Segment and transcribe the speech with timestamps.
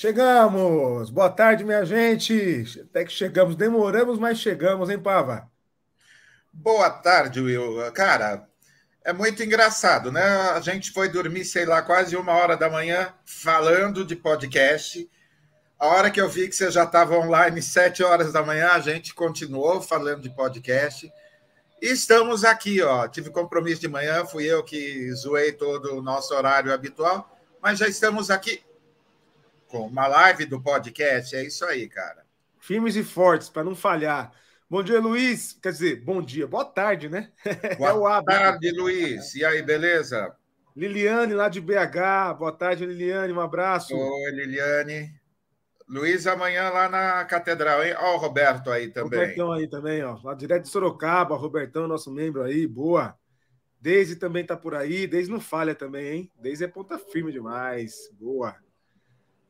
[0.00, 1.10] Chegamos!
[1.10, 2.64] Boa tarde, minha gente!
[2.88, 5.50] Até que chegamos, demoramos, mas chegamos, hein, Pava?
[6.52, 7.90] Boa tarde, Will.
[7.90, 8.48] Cara,
[9.02, 10.22] é muito engraçado, né?
[10.22, 15.10] A gente foi dormir, sei lá, quase uma hora da manhã falando de podcast.
[15.76, 18.78] A hora que eu vi que você já estava online, sete horas da manhã, a
[18.78, 21.12] gente continuou falando de podcast.
[21.82, 23.08] E estamos aqui, ó.
[23.08, 27.88] Tive compromisso de manhã, fui eu que zoei todo o nosso horário habitual, mas já
[27.88, 28.62] estamos aqui
[29.68, 31.36] com uma live do podcast.
[31.36, 32.26] É isso aí, cara.
[32.58, 34.32] Firmes e fortes, para não falhar.
[34.68, 35.58] Bom dia, Luiz.
[35.62, 37.30] Quer dizer, bom dia, boa tarde, né?
[37.78, 39.34] Boa é tarde, Luiz.
[39.34, 40.34] E aí, beleza?
[40.76, 42.34] Liliane, lá de BH.
[42.38, 43.32] Boa tarde, Liliane.
[43.32, 43.96] Um abraço.
[43.96, 45.18] Oi, Liliane.
[45.88, 47.94] Luiz, amanhã lá na Catedral, hein?
[47.98, 49.20] Ó, o Roberto aí também.
[49.20, 50.18] Robertão aí também, ó.
[50.22, 53.16] Lá direto de Sorocaba, Robertão, nosso membro aí, boa.
[53.80, 55.06] Deise também tá por aí.
[55.06, 56.32] Deise não falha também, hein?
[56.38, 57.94] Deise é ponta firme demais.
[58.20, 58.54] Boa.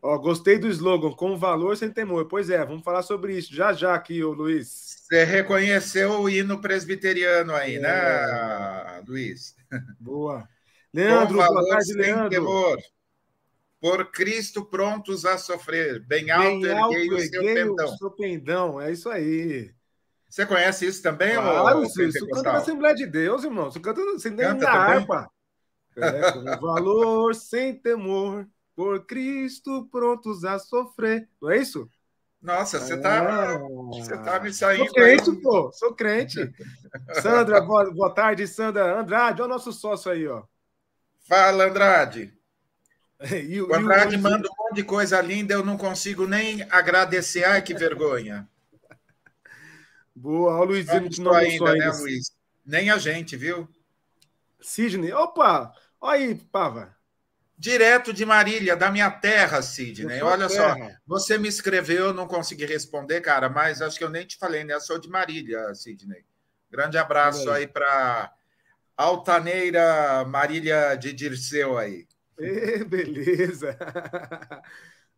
[0.01, 2.27] Ó, gostei do slogan, com valor sem temor.
[2.27, 4.69] Pois é, vamos falar sobre isso já já aqui, ô Luiz.
[5.03, 7.81] Você reconheceu o hino presbiteriano aí, é.
[7.81, 9.57] né, Luiz?
[9.99, 10.49] Boa.
[10.95, 12.31] Leandro, com valor tarde, sem Leandro.
[12.31, 12.79] temor.
[13.81, 16.01] Por Cristo prontos a sofrer.
[16.07, 17.87] Bem alto, Bem alto erguei o seu pendão.
[17.87, 19.73] O seu pendão, é isso aí.
[20.29, 21.35] Você conhece isso também?
[21.35, 23.71] Claro, ou, isso, isso canta na Assembleia de Deus, irmão.
[23.71, 25.31] Você canta, você canta na harpa.
[25.97, 28.47] É, com valor sem temor
[28.79, 31.29] por Cristo prontos a sofrer.
[31.43, 31.91] Não é isso?
[32.41, 34.85] Nossa, você está ah, você tá me saindo.
[34.85, 35.37] Sou crente, aí.
[35.43, 36.39] pô, sou crente.
[37.21, 39.01] Sandra, boa, boa tarde, Sandra.
[39.01, 40.45] Andrade, olha o nosso sócio aí, ó.
[41.27, 42.33] Fala, Andrade.
[43.49, 44.23] E, o Andrade e o...
[44.23, 47.43] manda um monte de coisa linda, eu não consigo nem agradecer.
[47.43, 48.49] Ai, que vergonha.
[50.15, 52.31] Boa, o Luizinho de novo ainda, né, Luiz?
[52.65, 53.69] Nem a gente, viu?
[54.61, 55.73] Sidney, opa!
[56.01, 56.97] Olha aí, Pava.
[57.59, 60.23] Direto de Marília, da minha terra, Sidney.
[60.23, 60.77] Olha terra.
[60.77, 64.39] só, você me escreveu, eu não consegui responder, cara, mas acho que eu nem te
[64.39, 64.75] falei, né?
[64.75, 66.25] Eu sou de Marília, Sidney.
[66.71, 68.33] Grande abraço aí, aí para
[68.97, 72.07] Altaneira Marília de Dirceu aí.
[72.39, 73.77] E, beleza.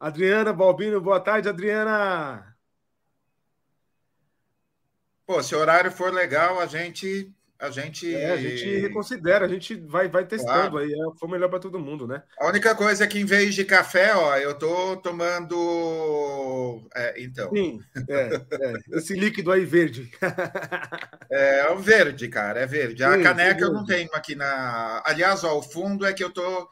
[0.00, 2.56] Adriana Balbino, boa tarde, Adriana.
[5.26, 8.14] Pô, se o horário for legal, a gente a gente.
[8.14, 10.78] É, a gente reconsidera, a gente vai, vai testando claro.
[10.78, 12.22] aí, é, foi melhor para todo mundo, né?
[12.38, 16.80] A única coisa é que em vez de café, ó, eu tô tomando.
[16.94, 17.50] É, então.
[17.50, 17.78] Sim,
[18.08, 20.10] é, é, esse líquido aí verde.
[21.30, 23.04] é, é o verde, cara, é verde.
[23.04, 25.02] A Sim, caneca eu não tenho aqui na.
[25.04, 26.68] Aliás, ó, o fundo é que eu tô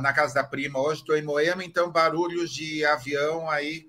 [0.00, 3.88] na casa da prima hoje, estou em Moema, então barulhos de avião aí.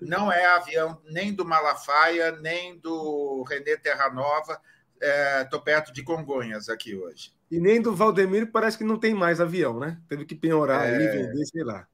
[0.00, 4.58] Não é avião nem do Malafaia, nem do René Terra Nova
[5.00, 7.32] Estou é, perto de Congonhas aqui hoje.
[7.50, 9.98] E nem do Valdemiro parece que não tem mais avião, né?
[10.08, 10.96] Teve que penhorar é...
[10.96, 11.86] aí, vender, sei lá.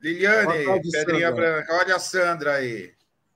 [0.00, 1.32] Liliane, Pedrinha Sandra.
[1.32, 2.92] Branca, olha a Sandra aí.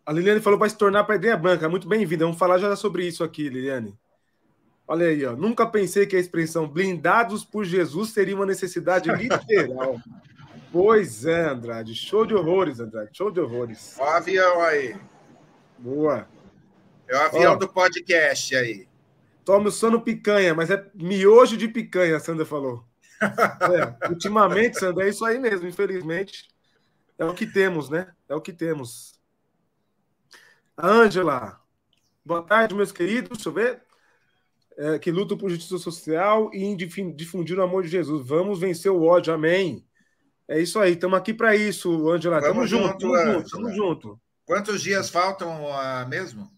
[0.07, 1.69] A Liliane falou para se tornar Pedrinha Branca.
[1.69, 2.25] Muito bem-vinda.
[2.25, 3.99] Vamos falar já sobre isso aqui, Liliane.
[4.87, 5.37] Olha aí, ó.
[5.37, 10.01] Nunca pensei que a expressão blindados por Jesus seria uma necessidade literal.
[10.73, 11.95] pois é, Andrade.
[11.95, 13.11] Show de horrores, Andrade.
[13.13, 13.95] Show de horrores.
[13.99, 14.97] Ó o avião aí.
[15.79, 16.27] Boa.
[17.07, 17.57] É o avião ó.
[17.57, 18.90] do podcast aí.
[19.51, 22.85] Tome o sono picanha, mas é miojo de picanha, a Sandra falou.
[23.21, 26.49] É, ultimamente, Sandra, é isso aí mesmo, infelizmente.
[27.19, 28.13] É o que temos, né?
[28.29, 29.21] É o que temos.
[30.79, 31.61] Ângela,
[32.25, 33.39] boa tarde, meus queridos.
[33.39, 33.83] Deixa eu ver.
[34.79, 38.25] É, que lutam por justiça social e difundir o amor de Jesus.
[38.25, 39.85] Vamos vencer o ódio, amém.
[40.47, 42.41] É isso aí, estamos aqui para isso, Ângela.
[42.41, 44.21] Tamo junto, tamo junto, tamo junto.
[44.45, 46.49] Quantos dias faltam uh, mesmo?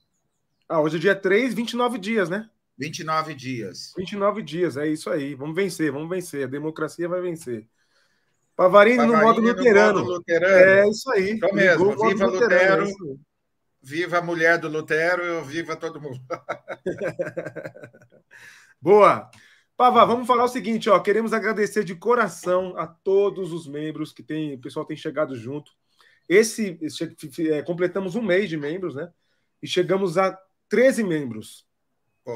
[0.69, 2.51] Ah, hoje é dia 3, 29 dias, né?
[2.79, 3.93] 29 dias.
[3.97, 5.35] 29 dias, é isso aí.
[5.35, 6.45] Vamos vencer, vamos vencer.
[6.45, 7.69] A democracia vai vencer.
[8.57, 9.99] Pavarini, Pavarini no modo luterano.
[9.99, 10.55] No modo luterano.
[10.55, 11.31] É isso aí.
[11.31, 12.09] Então mesmo.
[12.09, 12.85] Viva Lutero.
[12.85, 13.33] É
[13.83, 16.21] viva a mulher do Lutero, viva todo mundo.
[18.81, 19.29] Boa.
[19.77, 21.01] Pava, vamos falar o seguinte, ó.
[21.01, 25.73] Queremos agradecer de coração a todos os membros que tem, o pessoal tem chegado junto.
[26.29, 29.11] Esse, esse é, completamos um mês de membros, né?
[29.61, 30.39] E chegamos a
[30.69, 31.67] 13 membros.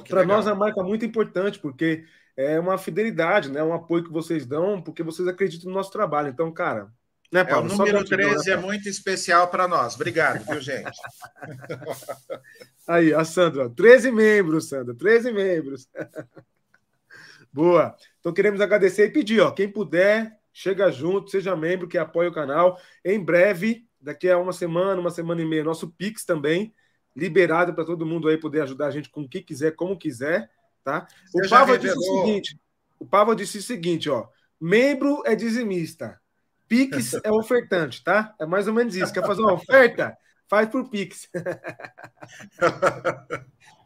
[0.08, 2.04] Para nós é uma marca muito importante, porque
[2.36, 3.62] é uma fidelidade, né?
[3.62, 6.28] Um apoio que vocês dão, porque vocês acreditam no nosso trabalho.
[6.28, 6.88] Então, cara.
[7.32, 7.68] Né, Paulo?
[7.68, 9.94] É, o número 13 né, é muito especial para nós.
[9.94, 10.90] Obrigado, viu, gente?
[12.86, 15.88] Aí, a Sandra, 13 membros, Sandra, 13 membros.
[17.52, 17.96] Boa.
[18.20, 22.34] Então queremos agradecer e pedir, ó, quem puder, chega junto, seja membro que apoia o
[22.34, 22.78] canal.
[23.04, 26.72] Em breve, daqui a uma semana, uma semana e meia, nosso Pix também
[27.16, 30.50] liberado para todo mundo aí poder ajudar a gente com o que quiser, como quiser,
[30.84, 31.08] tá?
[31.32, 32.60] Você o Pava disse o seguinte,
[33.00, 34.28] o Pava disse o seguinte, ó,
[34.60, 36.20] membro é dizimista,
[36.68, 38.34] Pix é ofertante, tá?
[38.38, 39.12] É mais ou menos isso.
[39.12, 40.16] Quer fazer uma oferta?
[40.48, 41.28] Faz por Pix.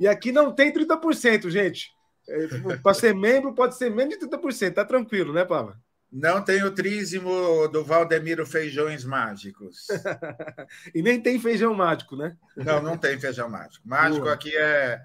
[0.00, 1.90] e aqui não tem 30%, gente.
[2.28, 4.74] É, Para ser membro, pode ser menos de 30%.
[4.74, 5.78] Tá tranquilo, né, Pava?
[6.12, 9.86] Não tem o trízimo do Valdemiro Feijões Mágicos.
[10.94, 12.36] e nem tem feijão mágico, né?
[12.56, 13.88] Não, não tem feijão mágico.
[13.88, 14.34] Mágico Boa.
[14.34, 15.00] aqui é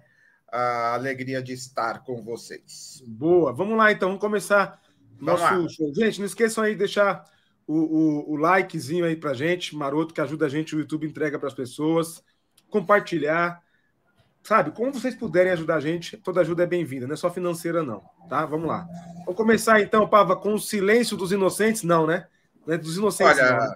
[0.51, 3.03] a alegria de estar com vocês.
[3.05, 3.53] Boa.
[3.53, 4.09] Vamos lá, então.
[4.09, 4.81] Vamos começar
[5.19, 5.93] Vamos nosso show.
[5.93, 7.23] Gente, não esqueçam aí de deixar
[7.67, 11.37] o, o, o likezinho aí pra gente, maroto, que ajuda a gente, o YouTube entrega
[11.37, 12.23] para as pessoas.
[12.69, 13.63] Compartilhar.
[14.45, 17.81] Sabe, como vocês puderem ajudar a gente, toda ajuda é bem-vinda, não é só financeira,
[17.81, 18.07] não.
[18.29, 18.45] Tá?
[18.45, 18.87] Vamos lá.
[19.25, 21.81] Vamos começar então, Pava, com o silêncio dos inocentes?
[21.81, 22.27] Não, né?
[22.63, 23.39] Não é dos inocentes.
[23.39, 23.75] Olha, não,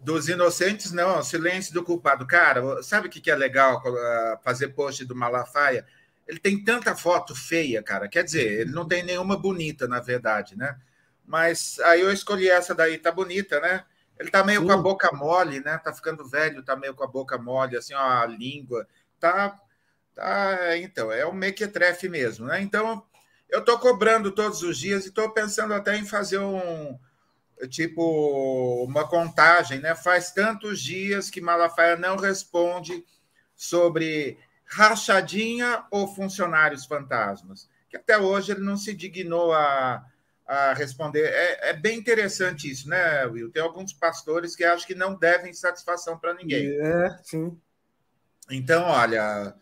[0.00, 2.26] dos inocentes, não, silêncio do culpado.
[2.26, 5.86] Cara, sabe o que é legal uh, fazer post do Malafaia?
[6.26, 8.08] Ele tem tanta foto feia, cara.
[8.08, 10.74] Quer dizer, ele não tem nenhuma bonita, na verdade, né?
[11.22, 13.84] Mas aí eu escolhi essa daí, tá bonita, né?
[14.18, 14.68] Ele tá meio Sim.
[14.68, 15.76] com a boca mole, né?
[15.76, 18.88] Tá ficando velho, tá meio com a boca mole, assim, ó, a língua.
[19.20, 19.60] Tá
[20.14, 22.60] Tá, então, é o mequetrefe mesmo, né?
[22.60, 23.04] Então,
[23.48, 26.98] eu estou cobrando todos os dias e estou pensando até em fazer um
[27.68, 29.94] tipo uma contagem, né?
[29.94, 33.04] Faz tantos dias que Malafaia não responde
[33.54, 40.04] sobre rachadinha ou funcionários fantasmas, que até hoje ele não se dignou a,
[40.46, 41.26] a responder.
[41.26, 43.50] É, é bem interessante isso, né, Will?
[43.50, 46.68] Tem alguns pastores que acham que não devem satisfação para ninguém.
[46.80, 47.56] É, sim.
[48.50, 49.54] Então, olha,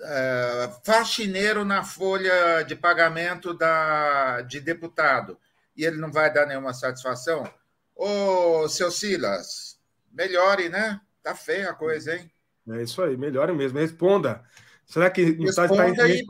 [0.00, 5.38] é, faxineiro na folha de pagamento da, de deputado
[5.76, 7.48] e ele não vai dar nenhuma satisfação?
[7.94, 9.78] Ô, seu Silas,
[10.10, 11.00] melhore, né?
[11.22, 12.30] Tá feia a coisa, hein?
[12.70, 13.78] É isso aí, melhore mesmo.
[13.78, 14.42] Responda.
[14.86, 16.24] Será que no Responda está aí...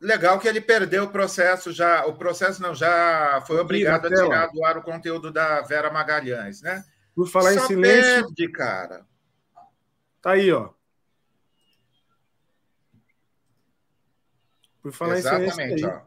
[0.00, 2.04] Legal que ele perdeu o processo já.
[2.04, 6.60] O processo não já foi obrigado a tirar do ar o conteúdo da Vera Magalhães,
[6.60, 6.84] né?
[7.14, 8.26] Por falar Só em silêncio.
[8.26, 9.06] Perde, cara.
[10.20, 10.70] Tá aí, ó.
[14.84, 15.82] Por falar Exatamente.
[15.86, 16.02] Ó.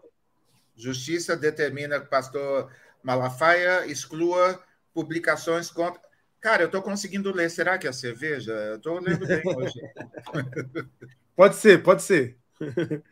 [0.76, 2.72] Justiça determina que o pastor
[3.02, 4.64] Malafaia exclua
[4.94, 6.00] publicações contra.
[6.40, 7.50] Cara, eu estou conseguindo ler.
[7.50, 8.52] Será que é cerveja?
[8.52, 9.82] Eu estou lendo bem hoje.
[11.36, 12.38] pode ser, pode ser.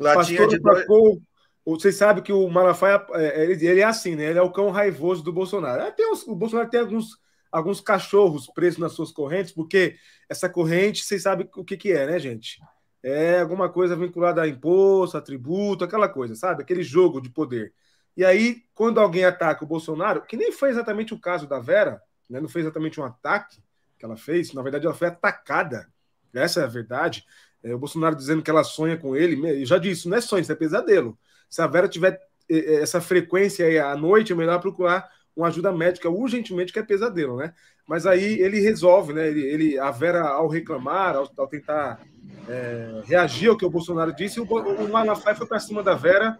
[0.00, 1.20] Latinha pastor de dois...
[1.66, 4.30] Vocês sabem que o Malafaia é, ele, é assim, né?
[4.30, 5.92] Ele é o cão raivoso do Bolsonaro.
[5.92, 7.18] Tem os, o Bolsonaro tem alguns,
[7.52, 12.06] alguns cachorros presos nas suas correntes, porque essa corrente, vocês sabem o que, que é,
[12.06, 12.58] né, gente?
[13.02, 16.62] É alguma coisa vinculada a imposto, a tributo, aquela coisa, sabe?
[16.62, 17.72] Aquele jogo de poder.
[18.16, 22.02] E aí, quando alguém ataca o Bolsonaro, que nem foi exatamente o caso da Vera,
[22.28, 22.40] né?
[22.40, 23.62] não foi exatamente um ataque
[23.98, 25.88] que ela fez, na verdade ela foi atacada.
[26.34, 27.24] Essa é a verdade.
[27.62, 30.42] É, o Bolsonaro dizendo que ela sonha com ele, eu já disse, não é sonho,
[30.42, 31.18] isso é pesadelo.
[31.48, 35.48] Se a Vera tiver é, é, essa frequência aí à noite, é melhor procurar uma
[35.48, 37.54] ajuda médica urgentemente, que é pesadelo, né?
[37.86, 39.28] Mas aí ele resolve, né?
[39.28, 42.00] Ele, ele a Vera, ao reclamar, ao, ao tentar
[42.48, 46.38] é, reagir ao que o Bolsonaro disse, o, o Malafaia foi para cima da Vera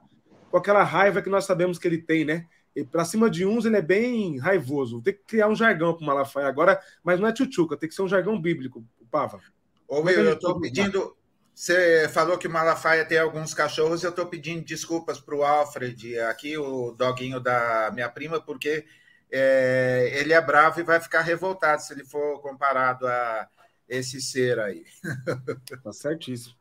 [0.51, 2.47] com aquela raiva que nós sabemos que ele tem, né?
[2.91, 5.03] Para cima de uns, ele é bem raivoso.
[5.03, 7.95] Tem que criar um jargão para o Malafaia agora, mas não é tchutchuca, tem que
[7.95, 9.41] ser um jargão bíblico, Pava.
[9.87, 11.17] Ô, Will, eu estou pedindo.
[11.59, 16.17] Você falou que o Malafaia tem alguns cachorros, eu estou pedindo desculpas para o Alfred,
[16.21, 18.87] aqui, o doguinho da minha prima, porque
[19.29, 23.49] é, ele é bravo e vai ficar revoltado se ele for comparado a
[23.89, 24.85] esse ser aí.
[25.83, 26.55] Tá certíssimo.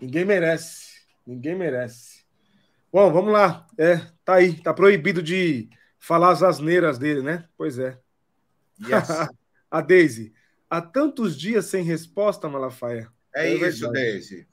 [0.00, 1.02] Ninguém merece.
[1.24, 2.24] Ninguém merece.
[2.92, 3.68] Bom, vamos lá.
[3.78, 4.60] É, tá aí.
[4.60, 7.48] Tá proibido de falar as asneiras dele, né?
[7.56, 7.96] Pois é.
[8.80, 9.10] Yes.
[9.70, 10.34] a Daisy.
[10.68, 13.08] Há tantos dias sem resposta, Malafaia.
[13.34, 14.46] É, é isso, Daisy.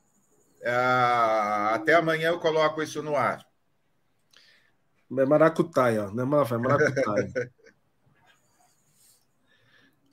[0.62, 3.46] Uh, até amanhã eu coloco isso no ar.
[5.17, 7.51] É maracutaia, não é Malafaia, é maracutaia.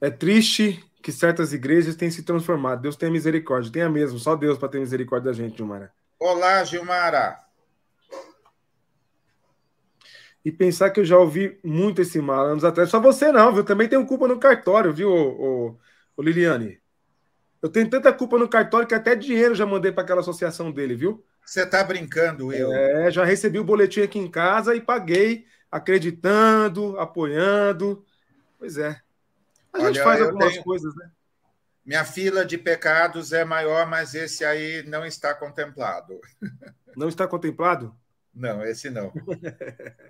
[0.01, 2.83] é triste que certas igrejas têm se transformado.
[2.83, 3.73] Deus tem misericórdia.
[3.73, 5.93] Tenha mesmo, só Deus para ter misericórdia da gente, Gilmara.
[6.19, 7.41] Olá, Gilmara.
[10.45, 12.91] E pensar que eu já ouvi muito esse mal anos atrás.
[12.91, 13.65] Só você não, viu?
[13.65, 15.79] Também tenho culpa no cartório, viu, ô, ô,
[16.17, 16.81] ô Liliane?
[17.65, 20.95] Eu tenho tanta culpa no cartório que até dinheiro já mandei para aquela associação dele,
[20.95, 21.25] viu?
[21.43, 22.71] Você tá brincando, eu?
[22.71, 28.05] É, já recebi o boletim aqui em casa e paguei, acreditando, apoiando.
[28.59, 29.01] Pois é.
[29.73, 30.63] A gente Olha, faz algumas tenho...
[30.63, 31.11] coisas, né?
[31.87, 36.21] Minha fila de pecados é maior, mas esse aí não está contemplado.
[36.95, 37.93] Não está contemplado?
[38.33, 39.13] Não, esse não.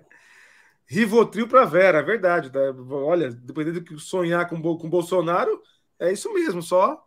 [0.85, 2.51] Rivotril para Vera, é verdade.
[2.51, 2.59] Tá?
[2.91, 5.63] Olha, dependendo do que sonhar com, com Bolsonaro,
[5.97, 7.03] é isso mesmo, só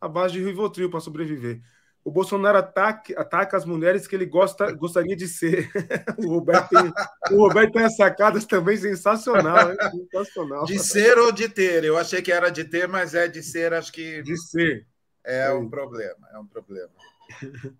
[0.00, 1.60] a base de Rivotril para sobreviver.
[2.04, 5.70] o Bolsonaro ataca, ataca as mulheres que ele gosta, gostaria de ser.
[6.18, 6.92] o, Roberto tem,
[7.32, 9.76] o Roberto tem as sacadas também sensacional, hein?
[10.10, 10.64] sensacional.
[10.64, 11.84] De ser ou de ter?
[11.84, 14.22] Eu achei que era de ter, mas é de ser, acho que.
[14.22, 14.86] De ser.
[15.24, 15.52] É, é.
[15.52, 16.92] um problema, é um problema.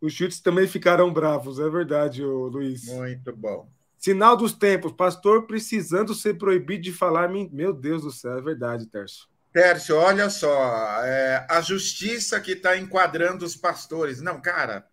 [0.00, 2.84] Os chutes também ficaram bravos, é verdade, Luiz.
[2.86, 3.66] Muito bom.
[3.96, 7.26] Sinal dos tempos, pastor precisando ser proibido de falar.
[7.26, 9.26] Meu Deus do céu, é verdade, Tércio.
[9.54, 14.20] Tércio, olha só, é, a justiça que está enquadrando os pastores.
[14.20, 14.84] Não, cara,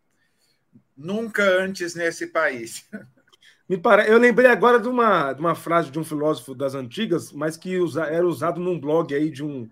[0.96, 2.88] nunca antes nesse país.
[3.68, 4.08] Me pare...
[4.08, 7.80] Eu lembrei agora de uma, de uma frase de um filósofo das antigas, mas que
[7.80, 8.04] usa...
[8.04, 9.68] era usado num blog aí de um,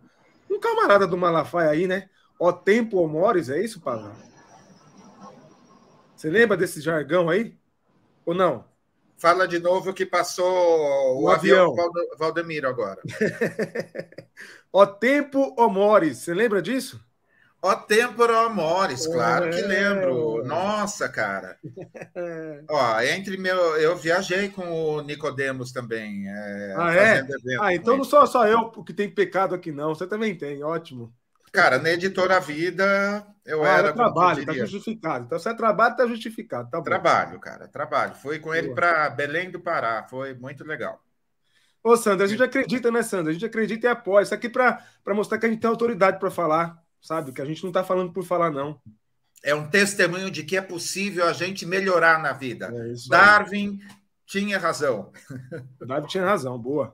[0.50, 2.10] um camarada do Malafaia aí, né?
[2.40, 4.12] Ó tempo, ó mores, é isso, Paulo?
[6.16, 7.56] Você lembra desse jargão aí?
[8.26, 8.66] Ou não?
[9.20, 13.02] Fala de novo que passou o, o avião, avião Valdemiro agora.
[14.72, 16.20] ó tempo, ó mores.
[16.20, 17.00] Você lembra disso?
[17.62, 20.46] Ó Temporo Amores, claro é, que lembro.
[20.46, 21.58] Nossa, cara.
[22.70, 23.58] Ó, entre meu.
[23.76, 26.30] Eu viajei com o Nicodemos também.
[26.30, 27.28] É, ah, é?
[27.60, 29.94] Ah, então não sou só eu que tem pecado aqui, não.
[29.94, 31.14] Você também tem, ótimo.
[31.52, 33.94] Cara, na editora Vida, eu ah, era.
[33.94, 35.26] trabalho, tá justificado.
[35.26, 36.70] Então, se é trabalho, tá justificado.
[36.70, 38.16] Tá trabalho, cara, trabalho.
[38.16, 41.04] Fui com ele para Belém do Pará, foi muito legal.
[41.84, 43.32] Ô, Sandra, a gente acredita, né, Sandra?
[43.32, 44.24] A gente acredita e apoia.
[44.24, 47.32] Isso aqui para mostrar que a gente tem autoridade para falar, sabe?
[47.32, 48.80] Que a gente não está falando por falar, não.
[49.44, 52.68] É um testemunho de que é possível a gente melhorar na vida.
[52.68, 53.80] É Darwin
[54.26, 55.12] tinha razão.
[55.80, 56.94] Darwin tinha razão, boa.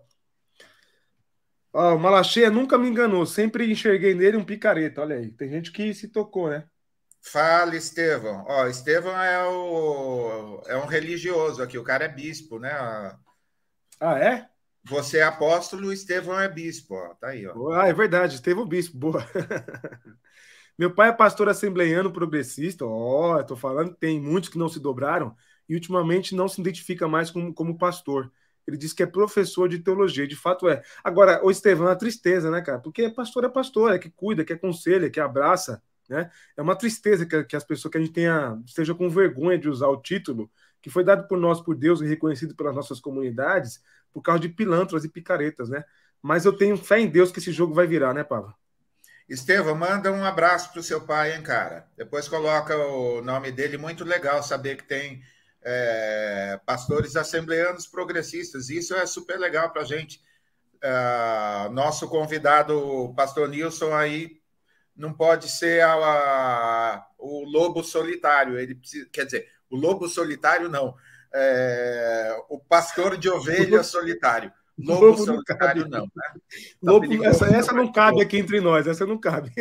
[1.77, 5.01] Ó, o Malacheia nunca me enganou, sempre enxerguei nele um picareta.
[5.01, 6.63] Olha aí, tem gente que se tocou, né?
[7.21, 8.45] Fala, Estevão.
[8.47, 12.71] Ó, Estevão é, o, é um religioso aqui, o cara é bispo, né?
[13.99, 14.47] Ah, é?
[14.85, 17.13] Você é apóstolo, Estevão é bispo, ó.
[17.15, 17.73] Tá aí, ó.
[17.73, 19.25] Ah, é verdade, Estevão bispo, boa.
[20.79, 24.79] Meu pai é pastor assembleiano progressista, ó, eu tô falando, tem muitos que não se
[24.79, 25.35] dobraram
[25.67, 28.31] e ultimamente não se identifica mais como, como pastor.
[28.67, 30.81] Ele diz que é professor de teologia, de fato é.
[31.03, 32.79] Agora, o Estevão, é uma tristeza, né, cara?
[32.79, 36.29] Porque pastor é pastor, é que cuida, que aconselha, que abraça, né?
[36.55, 39.69] É uma tristeza que, que as pessoas, que a gente tenha, esteja com vergonha de
[39.69, 40.49] usar o título
[40.81, 43.81] que foi dado por nós, por Deus e reconhecido pelas nossas comunidades,
[44.13, 45.83] por causa de pilantras e picaretas, né?
[46.21, 48.53] Mas eu tenho fé em Deus que esse jogo vai virar, né, Pava?
[49.27, 51.87] Estevam, manda um abraço para o seu pai, hein, cara?
[51.97, 55.23] Depois coloca o nome dele, muito legal saber que tem
[55.65, 58.69] é, pastores assembleanos progressistas.
[58.69, 60.21] Isso é super legal para a gente.
[60.75, 64.39] Uh, nosso convidado, pastor Nilson, aí
[64.95, 68.59] não pode ser a, a, o lobo solitário.
[68.59, 70.93] Ele precisa, quer dizer, o lobo solitário não.
[71.33, 74.53] É, o pastor de ovelha solitário.
[74.77, 76.03] Lobo, lobo solitário não.
[76.03, 76.09] Né?
[76.15, 76.33] Tá
[76.83, 79.51] lobo, essa, essa não cabe aqui entre nós, essa não cabe.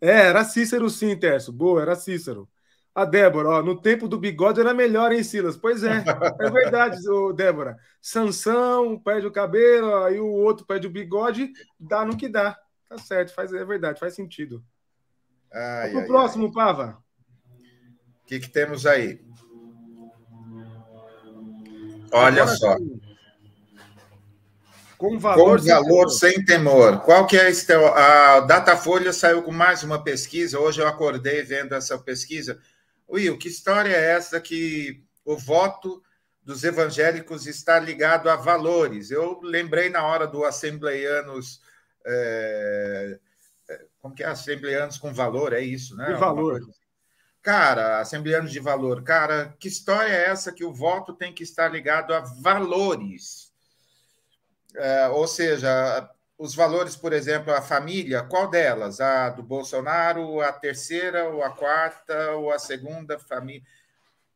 [0.00, 1.52] é, era Cícero sim, Terço.
[1.52, 2.48] Boa, era Cícero.
[2.94, 5.56] A Débora, ó, no tempo do bigode era melhor, hein, Silas?
[5.56, 6.04] Pois é,
[6.40, 6.98] é verdade,
[7.34, 7.76] Débora.
[8.00, 12.56] Sansão perde o cabelo, aí o outro perde o bigode, dá no que dá.
[12.88, 14.62] Tá certo, faz, é verdade, faz sentido.
[15.52, 16.52] Ai, Vamos próximo, ai.
[16.52, 17.02] Pava.
[18.22, 19.20] O que, que temos aí?
[22.12, 22.76] Olha Agora, só.
[24.96, 26.10] Com valor, com valor sem, temor.
[26.10, 27.00] sem temor.
[27.00, 30.60] Qual que é a, a Datafolha saiu com mais uma pesquisa.
[30.60, 32.60] Hoje eu acordei vendo essa pesquisa
[33.08, 36.02] Will, que história é essa que o voto
[36.42, 39.10] dos evangélicos está ligado a valores?
[39.10, 41.60] Eu lembrei na hora do Assembleianos.
[42.04, 43.18] É,
[43.68, 44.26] é como que é?
[44.26, 46.12] Assembleianos com valor, é isso, né?
[46.12, 46.60] De valor.
[46.60, 46.84] Assim.
[47.44, 49.02] Cara, assembleianos de valor.
[49.02, 53.52] Cara, que história é essa que o voto tem que estar ligado a valores?
[54.74, 59.00] É, ou seja, os valores, por exemplo, a família, qual delas?
[59.00, 63.62] A do Bolsonaro, a terceira, ou a quarta, ou a segunda família?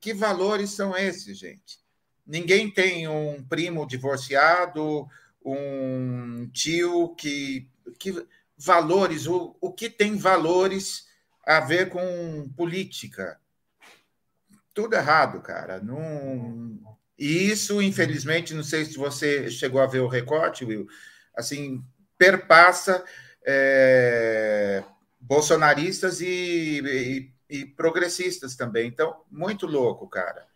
[0.01, 1.79] Que valores são esses, gente?
[2.27, 5.09] Ninguém tem um primo divorciado,
[5.45, 7.69] um tio que.
[7.99, 8.27] que
[8.57, 11.07] valores, o, o que tem valores
[11.45, 13.41] a ver com política?
[14.73, 15.81] Tudo errado, cara.
[15.81, 16.79] Não...
[17.19, 20.87] E isso, infelizmente, não sei se você chegou a ver o recorte, Will
[21.39, 21.83] assim,
[22.19, 23.05] perpassa
[23.47, 24.83] é,
[25.21, 28.89] bolsonaristas e, e, e, progressistas também.
[28.89, 30.47] Então, muito louco, cara.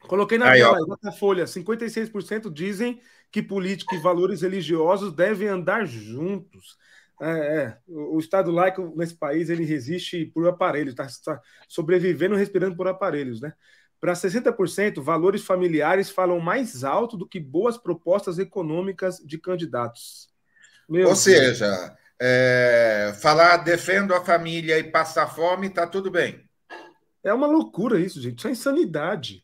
[0.00, 6.76] Coloquei na tela, na folha, 56% dizem que política e valores religiosos devem andar juntos.
[7.22, 12.76] É, é, o Estado laico nesse país ele resiste por aparelhos, está tá sobrevivendo respirando
[12.76, 13.54] por aparelhos, né?
[14.04, 20.28] Para 60%, valores familiares falam mais alto do que boas propostas econômicas de candidatos.
[20.86, 26.46] Meu Ou seja, é, falar defendo a família e passar fome, tá tudo bem.
[27.22, 28.40] É uma loucura isso, gente.
[28.40, 29.42] Isso é insanidade.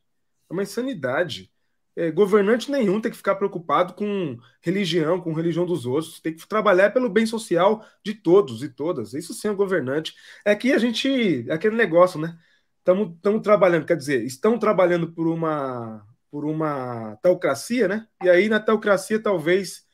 [0.51, 1.51] É uma insanidade.
[1.97, 6.21] É, governante nenhum tem que ficar preocupado com religião, com religião dos outros.
[6.21, 9.15] Tem que trabalhar pelo bem social de todos e todas.
[9.15, 10.15] Isso sim é um governante.
[10.45, 11.49] É que a gente.
[11.49, 12.37] É aquele negócio, né?
[12.81, 18.07] Estamos trabalhando, quer dizer, estão trabalhando por uma por uma teocracia, né?
[18.23, 19.85] E aí na teocracia talvez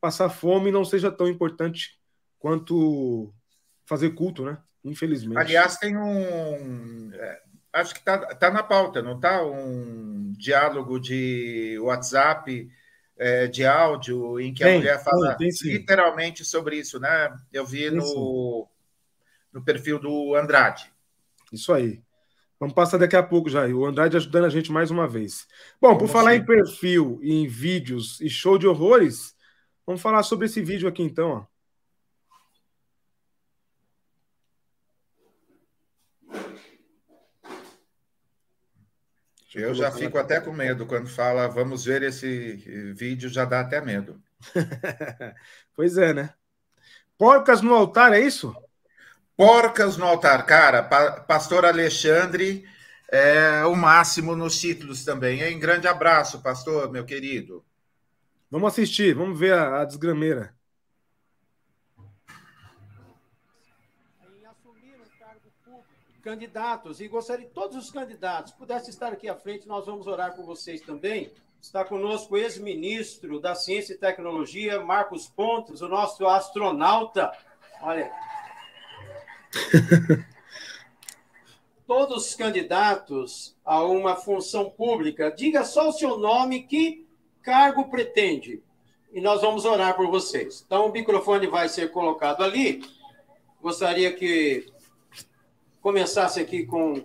[0.00, 1.98] passar fome não seja tão importante
[2.38, 3.32] quanto
[3.86, 4.58] fazer culto, né?
[4.84, 5.38] Infelizmente.
[5.38, 7.10] Aliás, tem um.
[7.14, 7.40] É,
[7.72, 9.42] acho que está tá na pauta, não está?
[9.42, 12.68] Um diálogo de WhatsApp,
[13.16, 17.34] é, de áudio, em que tem, a mulher fala tem, tem, literalmente sobre isso, né?
[17.52, 18.68] Eu vi no,
[19.52, 20.92] no perfil do Andrade.
[21.52, 22.02] Isso aí.
[22.58, 23.66] Vamos passar daqui a pouco já.
[23.66, 25.46] O Andrade ajudando a gente mais uma vez.
[25.80, 29.34] Bom, por falar em perfil, em vídeos e show de horrores,
[29.86, 31.30] vamos falar sobre esse vídeo aqui então.
[31.30, 31.54] Ó.
[39.54, 42.56] Eu já fico até com medo quando fala vamos ver esse
[42.92, 44.20] vídeo, já dá até medo.
[45.74, 46.34] pois é, né?
[47.16, 48.52] Porcas no altar, é isso?
[49.36, 50.82] Porcas no altar, cara.
[50.82, 52.64] Pa pastor Alexandre
[53.10, 55.42] é o máximo nos títulos também.
[55.42, 55.58] Hein?
[55.58, 57.64] Grande abraço, pastor, meu querido.
[58.50, 60.54] Vamos assistir, vamos ver a, a desgrameira.
[66.24, 70.34] candidatos e gostaria que todos os candidatos pudessem estar aqui à frente, nós vamos orar
[70.34, 71.30] por vocês também.
[71.60, 77.30] Está conosco o ex-ministro da Ciência e Tecnologia, Marcos Pontes, o nosso astronauta.
[77.82, 78.10] Olha.
[81.86, 87.06] todos os candidatos a uma função pública, diga só o seu nome, que
[87.42, 88.62] cargo pretende.
[89.12, 90.64] E nós vamos orar por vocês.
[90.66, 92.82] Então, o microfone vai ser colocado ali.
[93.62, 94.66] Gostaria que
[95.80, 97.04] começasse aqui com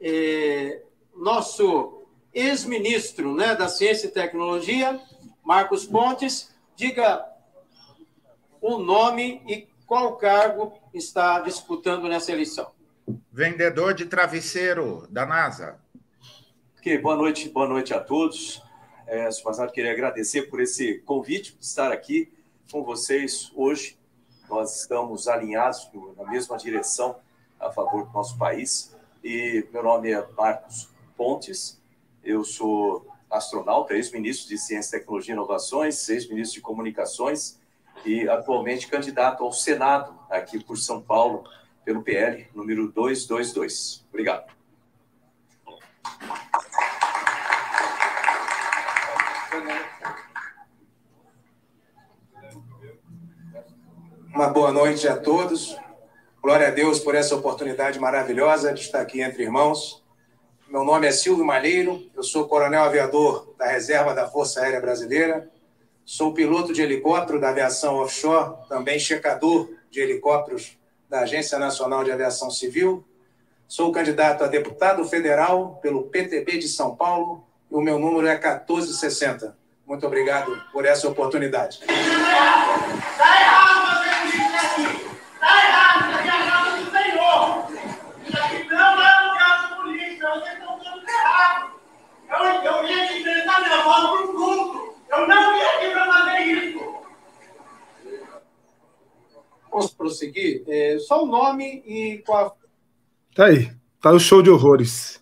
[0.00, 0.82] é,
[1.16, 5.00] nosso ex-ministro né, da Ciência e Tecnologia,
[5.42, 6.54] Marcos Pontes.
[6.76, 7.26] Diga
[8.60, 12.72] o nome e qual cargo está disputando nessa eleição.
[13.30, 15.78] Vendedor de travesseiro da NASA.
[16.78, 18.62] Ok, boa noite, boa noite a todos.
[19.06, 22.32] É, Passado, queria agradecer por esse convite, de estar aqui
[22.70, 23.98] com vocês hoje.
[24.48, 27.16] Nós estamos alinhados na mesma direção
[27.60, 28.94] a favor do nosso país.
[29.22, 31.80] E meu nome é Marcos Pontes,
[32.22, 37.58] eu sou astronauta, ex-ministro de Ciência, Tecnologia e Inovações, ex-ministro de Comunicações
[38.04, 41.44] e atualmente candidato ao Senado aqui por São Paulo,
[41.84, 44.04] pelo PL, número 222.
[44.08, 44.52] Obrigado.
[54.34, 55.76] Uma boa noite a todos.
[56.42, 60.04] Glória a Deus por essa oportunidade maravilhosa de estar aqui entre irmãos.
[60.68, 65.48] Meu nome é Silvio Malheiro, eu sou coronel aviador da Reserva da Força Aérea Brasileira,
[66.04, 70.76] sou piloto de helicóptero da aviação offshore, também checador de helicópteros
[71.08, 73.04] da Agência Nacional de Aviação Civil,
[73.66, 78.34] sou candidato a deputado federal pelo PTB de São Paulo e o meu número é
[78.34, 79.56] 1460.
[79.86, 81.80] Muito obrigado por essa oportunidade.
[95.16, 96.94] Eu não vim aqui para fazer isso.
[99.74, 100.62] Vamos prosseguir?
[100.68, 102.56] É, só o nome e qual.
[103.34, 103.74] Tá aí.
[104.00, 105.20] Tá o show de horrores.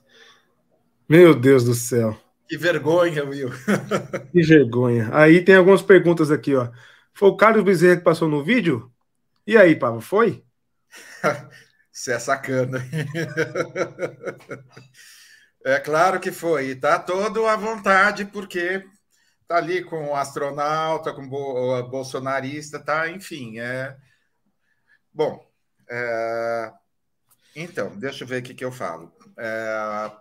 [1.08, 2.14] Meu Deus do céu.
[2.46, 3.48] Que vergonha, Will.
[4.30, 5.08] que vergonha.
[5.10, 6.68] Aí tem algumas perguntas aqui, ó.
[7.14, 8.92] Foi o Carlos Bezerra que passou no vídeo?
[9.46, 10.44] E aí, Pablo, foi?
[11.90, 12.84] Você é sacana.
[15.64, 16.72] é claro que foi.
[16.72, 18.84] E tá todo à vontade, porque
[19.48, 23.08] tá ali com o astronauta, com o bolsonarista, tá?
[23.08, 23.96] Enfim, é.
[25.12, 25.46] Bom,
[25.88, 26.72] é...
[27.54, 29.12] então, deixa eu ver o que, que eu falo.
[29.36, 30.12] É...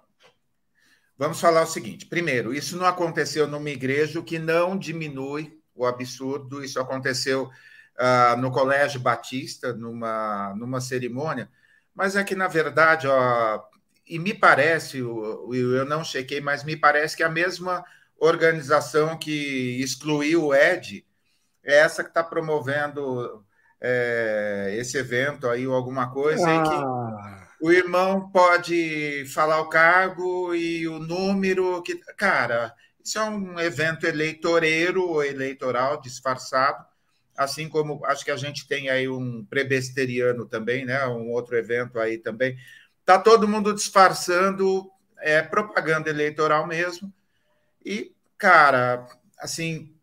[1.17, 5.85] Vamos falar o seguinte: primeiro, isso não aconteceu numa igreja, o que não diminui o
[5.85, 11.49] absurdo, isso aconteceu uh, no Colégio Batista, numa, numa cerimônia,
[11.93, 13.63] mas é que, na verdade, ó,
[14.07, 17.85] e me parece, eu, eu não chequei, mas me parece que a mesma
[18.17, 21.05] organização que excluiu o ED
[21.63, 23.45] é essa que está promovendo
[23.81, 27.47] é, esse evento aí ou alguma coisa ah.
[27.59, 33.59] que o irmão pode falar o cargo e o número que cara isso é um
[33.59, 36.85] evento eleitoreiro ou eleitoral disfarçado
[37.35, 41.05] assim como acho que a gente tem aí um prebesteriano também, né?
[41.07, 42.57] Um outro evento aí também.
[43.05, 44.89] Tá todo mundo disfarçando,
[45.19, 47.11] é propaganda eleitoral mesmo.
[47.83, 49.07] E, cara,
[49.39, 49.93] assim,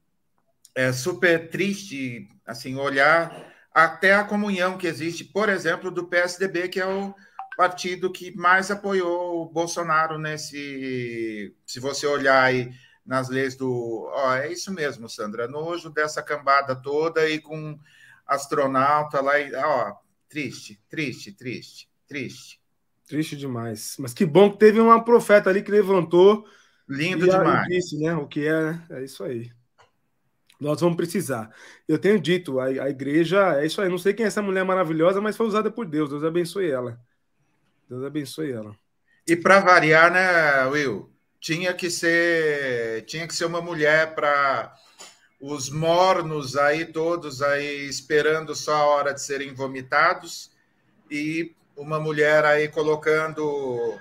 [0.74, 3.47] é super triste assim olhar
[3.84, 7.14] até a comunhão que existe, por exemplo, do PSDB, que é o
[7.56, 11.54] partido que mais apoiou o Bolsonaro nesse.
[11.64, 12.72] Se você olhar aí
[13.06, 14.10] nas leis do.
[14.12, 15.46] Ó, é isso mesmo, Sandra.
[15.46, 17.78] Nojo dessa cambada toda e com
[18.26, 19.38] astronauta lá.
[19.38, 19.94] E, ó,
[20.28, 22.60] triste, triste, triste, triste.
[23.06, 23.94] Triste demais.
[23.98, 26.44] Mas que bom que teve uma profeta ali que levantou.
[26.88, 27.66] Lindo demais.
[27.68, 28.14] Disse, né?
[28.14, 28.86] O que é, né?
[28.90, 29.50] é isso aí.
[30.60, 31.54] Nós vamos precisar.
[31.86, 33.88] Eu tenho dito, a, a igreja, é isso aí.
[33.88, 36.10] Não sei quem é essa mulher maravilhosa, mas foi usada por Deus.
[36.10, 36.98] Deus abençoe ela.
[37.88, 38.76] Deus abençoe ela.
[39.26, 41.12] E para variar, né, Will?
[41.40, 44.74] Tinha que ser, tinha que ser uma mulher para
[45.40, 50.50] os mornos aí todos aí esperando só a hora de serem vomitados
[51.08, 53.96] e uma mulher aí colocando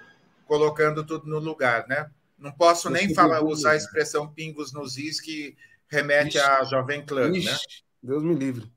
[0.45, 2.09] colocando tudo no lugar, né?
[2.39, 5.55] Não posso nem falar usar a expressão pingos nos is que
[5.89, 6.39] remete Ixi.
[6.39, 7.55] à Jovem Clã, né?
[8.01, 8.71] Deus me livre.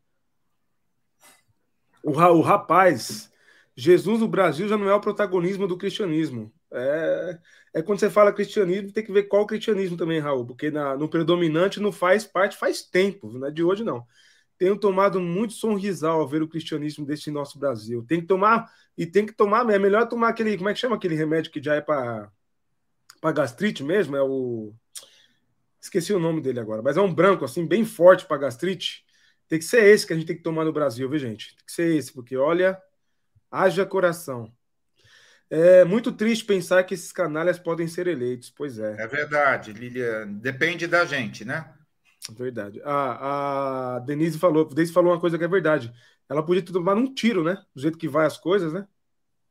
[2.02, 3.30] O, o rapaz,
[3.76, 6.52] Jesus no Brasil já não é o protagonismo do cristianismo.
[6.72, 7.38] É,
[7.74, 11.08] é quando você fala cristianismo, tem que ver qual cristianismo também, Raul, porque na, no
[11.08, 14.06] predominante não faz parte faz tempo, não é de hoje não.
[14.58, 18.04] Tenho tomado muito sorrisal ao ver o cristianismo desse nosso Brasil.
[18.06, 20.96] Tem que tomar, e tem que tomar, é melhor tomar aquele, como é que chama
[20.96, 22.30] aquele remédio que já é para
[23.34, 24.16] gastrite mesmo?
[24.16, 24.74] É o.
[25.80, 29.04] Esqueci o nome dele agora, mas é um branco, assim, bem forte para gastrite.
[29.48, 31.56] Tem que ser esse que a gente tem que tomar no Brasil, viu, gente?
[31.56, 32.80] Tem que ser esse, porque olha,
[33.50, 34.52] haja coração.
[35.48, 39.02] É muito triste pensar que esses canalhas podem ser eleitos, pois é.
[39.02, 40.28] É verdade, Lilian.
[40.34, 41.74] Depende da gente, né?
[42.30, 42.80] Verdade.
[42.84, 45.92] A, a Denise falou, Denise falou uma coisa que é verdade.
[46.28, 47.60] Ela podia tomado um tiro, né?
[47.74, 48.86] Do jeito que vai as coisas, né?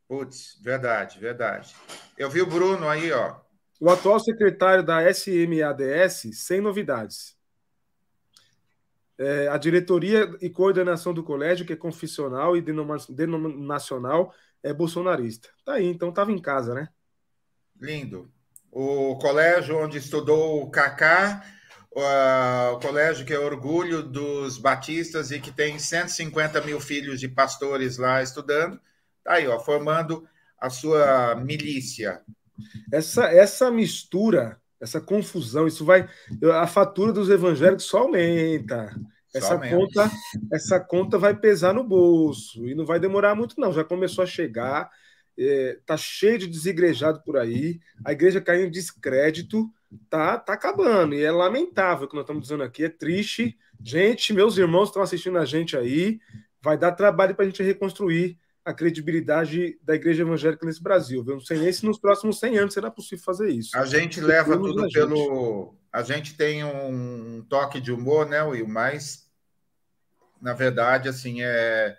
[0.08, 1.74] Putz, verdade, verdade.
[2.16, 3.36] Eu vi o Bruno aí, ó.
[3.80, 7.34] O atual secretário da SMADS, sem novidades.
[9.16, 12.62] É, a diretoria e coordenação do colégio, que é confissional e
[13.08, 15.48] denominacional, é bolsonarista.
[15.64, 16.88] Tá aí, então estava em casa, né?
[17.80, 18.30] Lindo.
[18.70, 21.42] O colégio onde estudou o Kaká,
[21.90, 27.96] o colégio que é orgulho dos batistas e que tem 150 mil filhos de pastores
[27.96, 28.78] lá estudando,
[29.24, 32.22] tá aí, ó, formando a sua milícia.
[32.92, 36.08] Essa, essa mistura, essa confusão, isso vai.
[36.54, 38.94] A fatura dos evangélicos só aumenta.
[39.34, 40.10] Essa conta,
[40.52, 43.72] essa conta vai pesar no bolso e não vai demorar muito, não.
[43.72, 44.90] Já começou a chegar,
[45.38, 49.70] é, tá cheio de desigrejado por aí, a igreja caindo em descrédito,
[50.08, 51.14] tá, tá acabando.
[51.14, 53.56] E é lamentável o que nós estamos dizendo aqui, é triste.
[53.80, 56.18] Gente, meus irmãos estão assistindo a gente aí,
[56.60, 61.24] vai dar trabalho para a gente reconstruir a credibilidade da igreja evangélica nesse Brasil.
[61.26, 63.76] Eu não sei nem se nos próximos 100 anos será possível fazer isso.
[63.76, 65.74] A gente leva tudo pelo.
[65.92, 68.68] A gente tem um toque de humor, né, Will?
[68.68, 69.28] Mas,
[70.40, 71.96] na verdade, assim, é,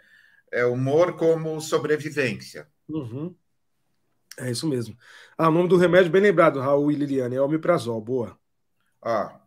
[0.51, 2.67] é humor como sobrevivência.
[2.87, 3.35] Uhum.
[4.37, 4.97] É isso mesmo.
[5.37, 7.99] Ah, o nome do remédio, bem lembrado, Raul e Liliane, é omeprazol.
[7.99, 8.37] Boa.
[9.03, 9.41] Ah.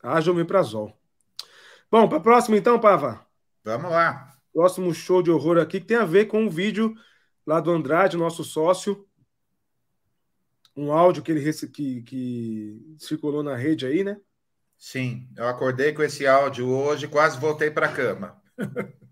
[0.00, 0.96] Haja omeprazol.
[1.90, 3.26] Bom, para a próxima, então, Pava.
[3.64, 4.33] Vamos lá.
[4.54, 6.94] Próximo show de horror aqui que tem a ver com o vídeo
[7.44, 9.04] lá do Andrade, nosso sócio.
[10.76, 14.20] Um áudio que ele que, que circulou na rede aí, né?
[14.78, 18.40] Sim, eu acordei com esse áudio hoje, quase voltei para a cama.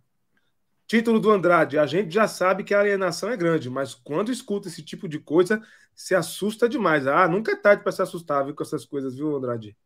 [0.86, 4.68] Título do Andrade: A gente já sabe que a alienação é grande, mas quando escuta
[4.68, 5.60] esse tipo de coisa,
[5.92, 7.06] se assusta demais.
[7.06, 9.76] Ah, nunca é tarde para se assustar viu, com essas coisas, viu, Andrade?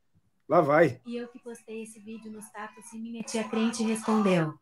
[0.46, 1.00] Lá vai.
[1.06, 4.54] E eu que postei esse vídeo no status e minha tia crente respondeu.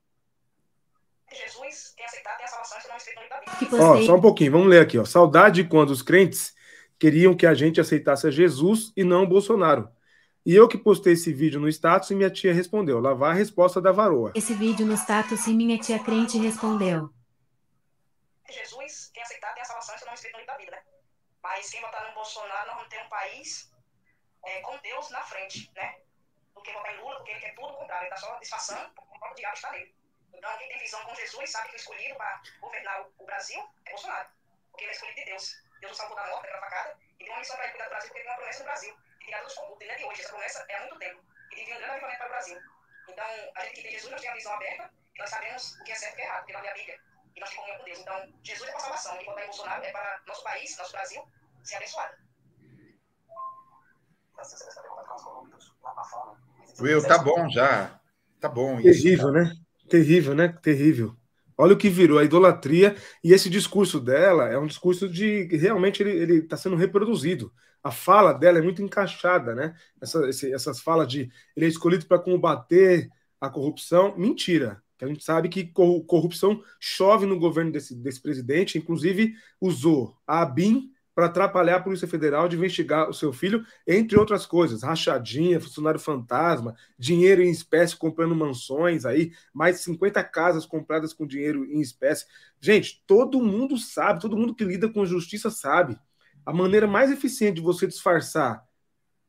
[1.34, 3.82] Jesus tem aceitado, tem a salvação, isso não é Bíblia.
[3.84, 5.04] Ó, só um pouquinho, vamos ler aqui, ó.
[5.04, 6.54] Saudade quando os crentes
[6.98, 9.88] queriam que a gente aceitasse a Jesus e não o Bolsonaro.
[10.46, 13.00] E eu que postei esse vídeo no status e minha tia respondeu.
[13.00, 14.32] Lá vai a resposta da varoa.
[14.34, 17.10] Esse vídeo no status e minha tia crente respondeu.
[18.50, 20.82] Jesus tem aceitado, tem a salvação, isso não é livro da Bíblia, né?
[21.42, 23.72] Mas quem votar no Bolsonaro, nós vamos ter um país
[24.44, 25.94] é, com Deus na frente, né?
[26.54, 28.90] Do que votar em Lula, porque ele quer tudo o contrário, ele está só disfarçando,
[28.94, 29.94] porque o diabo está nele.
[30.34, 33.90] Então, quem tem visão com Jesus sabe que o escolhido para governar o Brasil é
[33.90, 34.28] Bolsonaro.
[34.70, 35.62] Porque ele é escolhido de Deus.
[35.80, 37.90] Deus o salvou da morte, daquela facada, e tem uma missão para ele cuidar do
[37.90, 38.96] Brasil, porque ele tem uma promessa no Brasil.
[39.20, 39.80] E tirar todos os corruptos.
[39.82, 41.24] Ele não é de hoje, essa promessa é há muito tempo.
[41.50, 42.60] E tem um grande avivamento para o Brasil.
[43.08, 45.84] Então, a gente que tem Jesus, nós temos a visão aberta, e nós sabemos o
[45.84, 47.00] que é certo e o que é errado, porque nós lemos a Bíblia.
[47.36, 47.98] E nós temos comunhão com Deus.
[47.98, 49.20] Então, Jesus é para a salvação.
[49.20, 51.28] E votar em Bolsonaro é para nosso país, nosso Brasil,
[51.62, 52.16] ser abençoado.
[56.80, 58.00] Will, tá bom já.
[58.40, 58.82] Tá bom.
[58.82, 59.54] Terrível, né?
[59.88, 60.48] Terrível, né?
[60.62, 61.16] Terrível.
[61.56, 66.02] Olha o que virou a idolatria, e esse discurso dela é um discurso de realmente
[66.02, 67.52] ele está sendo reproduzido.
[67.82, 69.74] A fala dela é muito encaixada, né?
[70.00, 73.08] Essa, esse, essas falas de ele é escolhido para combater
[73.40, 74.16] a corrupção.
[74.16, 74.82] Mentira.
[75.00, 80.90] A gente sabe que corrupção chove no governo desse, desse presidente, inclusive usou a ABIN
[81.14, 86.00] para atrapalhar a Polícia Federal de investigar o seu filho, entre outras coisas, rachadinha, funcionário
[86.00, 91.80] fantasma, dinheiro em espécie comprando mansões aí, mais de 50 casas compradas com dinheiro em
[91.80, 92.26] espécie.
[92.60, 95.96] Gente, todo mundo sabe, todo mundo que lida com justiça sabe.
[96.44, 98.64] A maneira mais eficiente de você disfarçar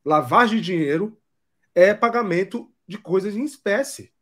[0.03, 1.17] lavagem de dinheiro
[1.73, 4.13] é pagamento de coisas em espécie.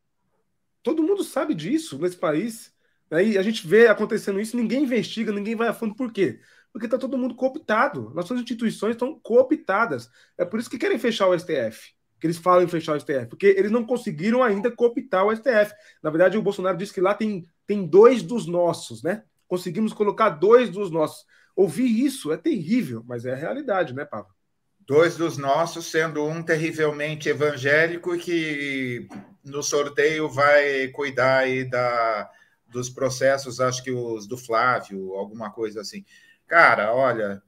[0.81, 2.73] Todo mundo sabe disso nesse país.
[3.11, 5.95] Aí a gente vê acontecendo isso, ninguém investiga, ninguém vai a fundo.
[5.95, 6.39] Por quê?
[6.73, 8.11] Porque está todo mundo cooptado.
[8.15, 10.09] Nossas instituições estão cooptadas.
[10.37, 11.93] É por isso que querem fechar o STF.
[12.19, 13.27] Que eles falam em fechar o STF.
[13.27, 15.71] Porque eles não conseguiram ainda cooptar o STF.
[16.01, 19.23] Na verdade, o Bolsonaro disse que lá tem, tem dois dos nossos, né?
[19.47, 21.25] Conseguimos colocar dois dos nossos.
[21.55, 24.33] Ouvir isso é terrível, mas é a realidade, né, Pablo?
[24.79, 29.07] Dois dos nossos, sendo um terrivelmente evangélico e que
[29.43, 32.29] no sorteio vai cuidar aí da,
[32.67, 36.03] dos processos, acho que os do Flávio, alguma coisa assim.
[36.47, 37.41] Cara, olha,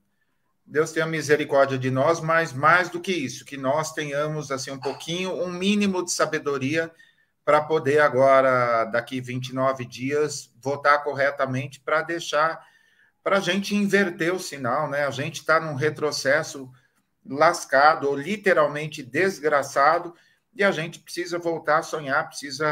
[0.65, 4.79] Deus tenha misericórdia de nós, mas mais do que isso, que nós tenhamos assim um
[4.79, 6.91] pouquinho, um mínimo de sabedoria
[7.43, 12.59] para poder agora, daqui 29 dias, votar corretamente para deixar
[13.23, 15.05] para a gente inverter o sinal, né?
[15.05, 16.71] A gente está num retrocesso
[17.25, 20.13] lascado, ou literalmente desgraçado,
[20.53, 22.67] e a gente precisa voltar a sonhar, precisa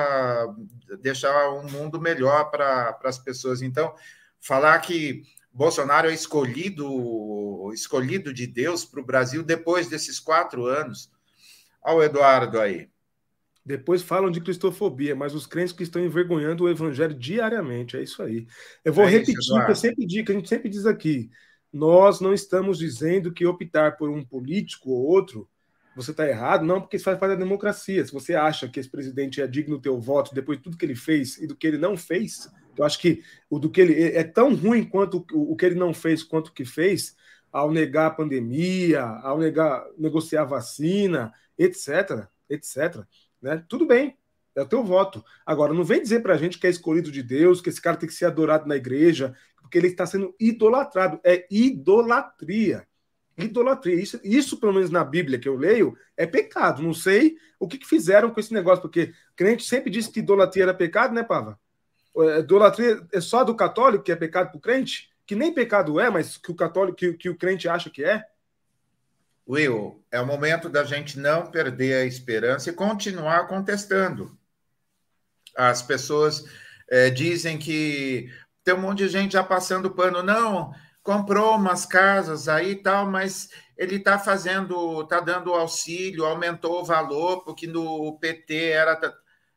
[1.02, 3.64] deixar um mundo melhor para as pessoas.
[3.64, 3.94] Então,
[4.40, 11.12] falar que Bolsonaro é escolhido, escolhido de Deus para o Brasil depois desses quatro anos.
[11.84, 12.90] Olha o Eduardo aí.
[13.66, 18.22] Depois falam de cristofobia, mas os crentes que estão envergonhando o evangelho diariamente, é isso
[18.22, 18.46] aí.
[18.84, 20.86] Eu vou é repetir isso, o que eu sempre digo, que a gente sempre diz
[20.86, 21.30] aqui.
[21.72, 25.48] Nós não estamos dizendo que optar por um político ou outro
[25.96, 28.04] você está errado, não, porque isso faz parte da democracia.
[28.04, 30.86] Se você acha que esse presidente é digno do teu voto depois de tudo que
[30.86, 34.02] ele fez e do que ele não fez, eu acho que o do que ele
[34.02, 37.16] é tão ruim quanto o, que ele não fez quanto o que fez,
[37.52, 43.06] ao negar a pandemia, ao negar negociar vacina, etc, etc,
[43.42, 43.64] né?
[43.68, 44.18] Tudo bem,
[44.56, 45.24] é o teu voto.
[45.46, 47.98] Agora, não vem dizer para a gente que é escolhido de Deus, que esse cara
[47.98, 51.20] tem que ser adorado na igreja, porque ele está sendo idolatrado.
[51.24, 52.88] É idolatria.
[53.38, 53.96] Idolatria.
[53.96, 56.84] Isso, isso, pelo menos na Bíblia que eu leio, é pecado.
[56.84, 60.64] Não sei o que, que fizeram com esse negócio, porque crente sempre disse que idolatria
[60.64, 61.60] era pecado, né, Pava?
[62.18, 65.10] É, idolatria é só do católico que é pecado para o crente?
[65.26, 68.24] Que nem pecado é, mas que o católico, que, que o crente acha que é?
[69.48, 74.38] Will, é o momento da gente não perder a esperança e continuar contestando.
[75.56, 76.46] As pessoas
[76.90, 78.30] é, dizem que
[78.64, 80.24] tem um monte de gente já passando pano.
[80.24, 86.82] Não, comprou umas casas aí e tal, mas ele está fazendo, está dando auxílio, aumentou
[86.82, 88.96] o valor, porque no PT era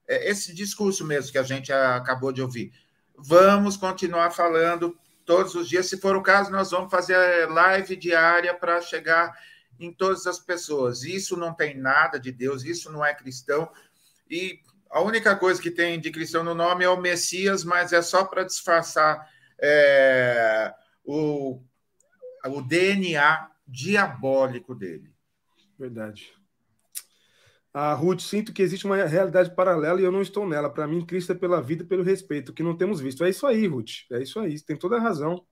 [0.09, 2.73] esse discurso mesmo que a gente acabou de ouvir.
[3.17, 5.87] Vamos continuar falando todos os dias.
[5.87, 9.37] Se for o caso, nós vamos fazer live diária para chegar
[9.79, 11.03] em todas as pessoas.
[11.03, 13.71] Isso não tem nada de Deus, isso não é cristão.
[14.31, 18.01] E a única coisa que tem de cristão no nome é o Messias, mas é
[18.01, 20.73] só para disfarçar é,
[21.05, 21.61] o,
[22.47, 25.13] o DNA diabólico dele.
[25.79, 26.33] Verdade.
[27.79, 30.71] A Ruth, sinto que existe uma realidade paralela e eu não estou nela.
[30.71, 33.23] Para mim, Cristo é pela vida e pelo respeito, que não temos visto.
[33.23, 34.11] É isso aí, Ruth.
[34.11, 34.59] É isso aí.
[34.63, 35.45] Tem toda a razão.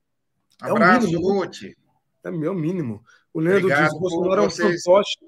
[0.59, 1.65] Abraço, é o mínimo, Ruth.
[2.25, 3.05] É meu mínimo.
[3.31, 5.19] O Leandro obrigado diz: Bolsonaro é um fantoche.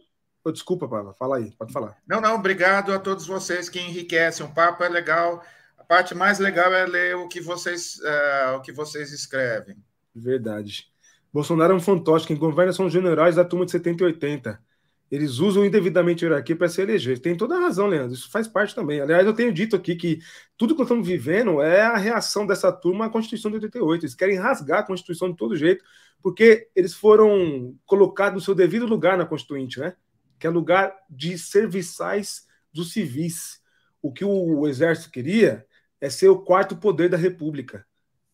[0.43, 1.13] Oh, desculpa, Paula.
[1.13, 1.99] Fala aí, pode falar.
[2.09, 4.47] Não, não, obrigado a todos vocês que enriquecem.
[4.47, 5.43] O papo é legal.
[5.77, 9.77] A parte mais legal é ler o que vocês, uh, o que vocês escrevem.
[10.15, 10.91] Verdade.
[11.31, 12.27] Bolsonaro é um fantoche.
[12.27, 14.66] Quem governa são os generais da turma de 70 e 80.
[15.11, 17.21] Eles usam indevidamente a hierarquia para se eleger.
[17.21, 18.15] Tem toda a razão, Leandro.
[18.15, 19.01] Isso faz parte também.
[19.01, 20.19] Aliás, eu tenho dito aqui que
[20.57, 24.05] tudo que nós estamos vivendo é a reação dessa turma à Constituição de 88.
[24.05, 25.85] Eles querem rasgar a Constituição de todo jeito,
[26.21, 29.95] porque eles foram colocados no seu devido lugar na Constituinte, né?
[30.41, 33.61] Que é lugar de serviçais dos civis.
[34.03, 35.65] O que o Exército queria
[36.01, 37.87] é ser o quarto poder da República.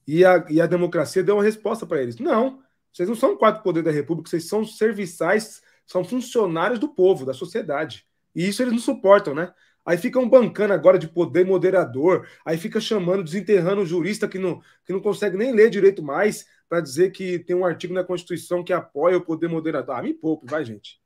[0.06, 2.18] E a, e a democracia deu uma resposta para eles.
[2.18, 6.88] Não, vocês não são o quarto poder da República, vocês são serviçais são funcionários do
[6.88, 8.06] povo, da sociedade.
[8.34, 9.52] E isso eles não suportam, né?
[9.84, 14.60] Aí ficam bancando agora de poder moderador, aí fica chamando, desenterrando o jurista que não,
[14.86, 18.62] que não consegue nem ler direito mais para dizer que tem um artigo na Constituição
[18.62, 19.96] que apoia o poder moderador.
[19.96, 21.00] Ah, me poupe, vai, gente.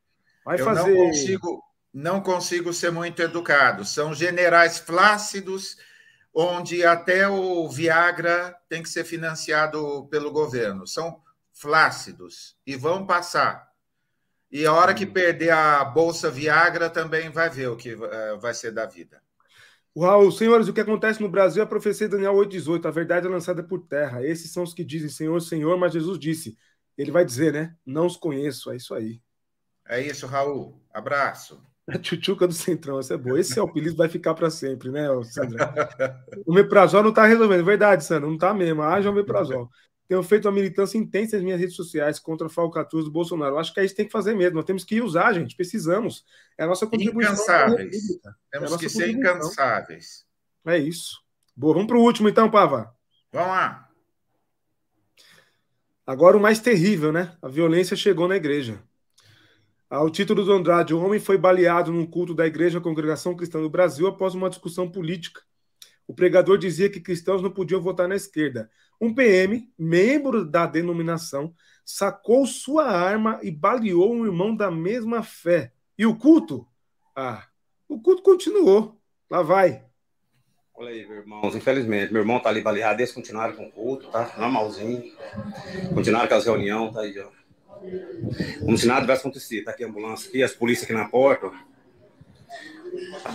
[0.44, 0.94] Vai Eu fazer.
[0.94, 1.62] Não consigo,
[1.92, 3.84] não consigo ser muito educado.
[3.84, 5.78] São generais flácidos,
[6.32, 10.86] onde até o Viagra tem que ser financiado pelo governo.
[10.86, 13.65] São flácidos e vão passar.
[14.50, 18.54] E a hora que perder a bolsa Viagra também vai ver o que uh, vai
[18.54, 19.20] ser da vida.
[19.98, 22.86] Raul, senhores, o que acontece no Brasil é a profecia de Daniel 8,18.
[22.86, 24.24] A verdade é lançada por terra.
[24.24, 26.56] Esses são os que dizem Senhor, Senhor, mas Jesus disse.
[26.98, 27.74] Ele vai dizer, né?
[27.84, 28.70] Não os conheço.
[28.70, 29.20] É isso aí.
[29.88, 30.80] É isso, Raul.
[30.92, 31.62] Abraço.
[31.88, 33.38] A tchutchuca do Centrão, essa é boa.
[33.38, 35.72] Esse apelido vai ficar para sempre, né, Sandra?
[36.46, 37.64] O Meprazol não está resolvendo.
[37.64, 38.82] Verdade, Sandra, não está mesmo.
[38.82, 39.70] Haja o Meprazol.
[40.08, 43.56] Tenho feito uma militância intensa nas minhas redes sociais contra a falcatrua do Bolsonaro.
[43.56, 44.54] Eu acho que é isso que tem que fazer mesmo.
[44.54, 45.56] Nós temos que usar, gente.
[45.56, 46.24] Precisamos.
[46.56, 47.34] É a nossa contribuição.
[47.34, 47.94] Incansáveis.
[48.24, 50.24] É temos é que ser incansáveis.
[50.64, 51.20] É isso.
[51.56, 52.94] Boa, vamos para o último então, Pava.
[53.32, 53.88] Vamos lá.
[56.06, 57.36] Agora o mais terrível, né?
[57.42, 58.80] A violência chegou na igreja.
[59.90, 63.70] Ao título do Andrade, o homem foi baleado num culto da Igreja Congregação Cristã do
[63.70, 65.40] Brasil após uma discussão política.
[66.06, 68.70] O pregador dizia que cristãos não podiam votar na esquerda.
[69.00, 75.72] Um PM, membro da denominação, sacou sua arma e baleou um irmão da mesma fé.
[75.98, 76.66] E o culto?
[77.14, 77.46] Ah,
[77.88, 79.00] o culto continuou.
[79.30, 79.84] Lá vai.
[80.74, 84.08] Olha aí, meus irmãos, infelizmente, meu irmão tá ali baleado, eles continuaram com o culto,
[84.08, 84.34] tá?
[84.36, 85.10] Normalzinho.
[85.94, 87.30] Continuaram com as reuniões, tá aí, ó.
[88.60, 89.64] Como se nada tivesse acontecido.
[89.64, 91.50] Tá aqui a ambulância aqui, as polícias aqui na porta.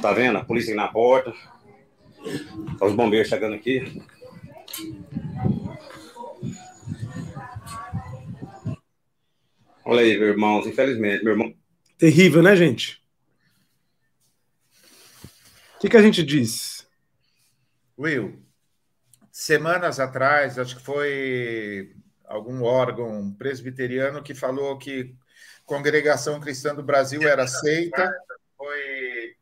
[0.01, 0.37] Tá vendo?
[0.37, 1.33] A polícia aqui na porta.
[2.77, 4.01] Tá os bombeiros chegando aqui.
[9.83, 11.53] Olha aí, meus irmãos, infelizmente, meu irmão.
[11.97, 13.01] Terrível, né, gente?
[15.75, 16.87] O que, que a gente diz?
[17.97, 18.41] Will,
[19.31, 25.15] semanas atrás, acho que foi algum órgão presbiteriano que falou que
[25.65, 28.13] Congregação Cristã do Brasil era seita
[28.57, 29.35] foi...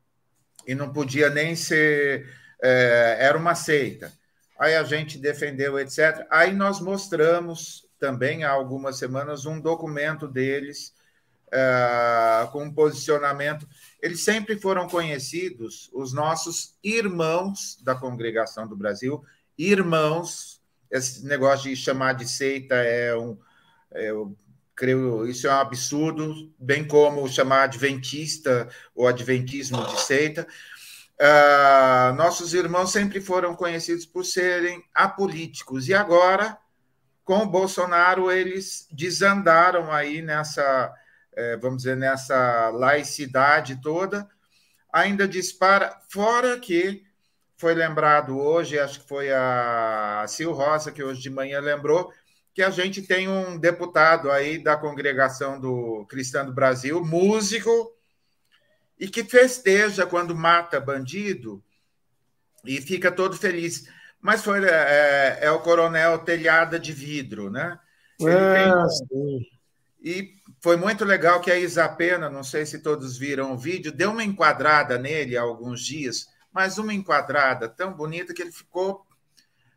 [0.65, 2.28] e não podia nem ser.
[2.62, 4.12] É, era uma seita.
[4.60, 6.26] Aí a gente defendeu, etc.
[6.30, 10.93] Aí nós mostramos também há algumas semanas um documento deles
[11.52, 13.67] é, com um posicionamento.
[14.02, 19.24] Eles sempre foram conhecidos, os nossos irmãos da Congregação do Brasil,
[19.58, 23.38] irmãos esse negócio de chamar de seita é um.
[23.91, 24.36] É, eu
[24.76, 30.48] creio isso é um absurdo, bem como chamar adventista ou adventismo de seita.
[31.22, 35.88] Uh, nossos irmãos sempre foram conhecidos por serem apolíticos.
[35.88, 36.58] E agora
[37.26, 40.94] com o Bolsonaro eles desandaram aí nessa
[41.40, 44.28] é, vamos dizer nessa laicidade toda.
[44.92, 47.04] Ainda dispara fora que
[47.56, 52.12] foi lembrado hoje, acho que foi a Sil Rosa, que hoje de manhã lembrou,
[52.54, 57.94] que a gente tem um deputado aí da congregação do Cristão do Brasil, músico,
[59.00, 61.64] e que festeja quando mata bandido
[62.66, 63.86] e fica todo feliz.
[64.22, 67.80] Mas foi é, é o coronel Telhada de Vidro, né?
[68.22, 68.86] Ah,
[70.02, 74.12] e foi muito legal que a Isapena, não sei se todos viram o vídeo, deu
[74.12, 79.06] uma enquadrada nele há alguns dias mas uma enquadrada tão bonita que ele ficou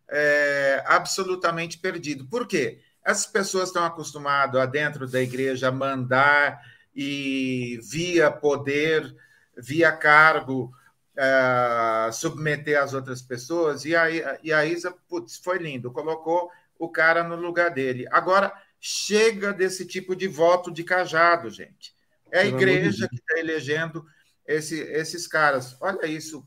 [0.08, 2.26] é, absolutamente perdido.
[2.26, 2.80] Por quê?
[3.04, 6.60] Essas pessoas estão acostumadas a dentro da igreja mandar
[6.94, 9.14] e via poder,
[9.56, 10.72] via cargo,
[11.16, 14.08] é, submeter as outras pessoas, e a,
[14.42, 18.06] e a Isa, putz, foi lindo, colocou o cara no lugar dele.
[18.10, 21.94] Agora, chega desse tipo de voto de cajado, gente.
[22.30, 24.04] É a igreja que está elegendo
[24.46, 25.76] esse, esses caras.
[25.80, 26.46] Olha isso,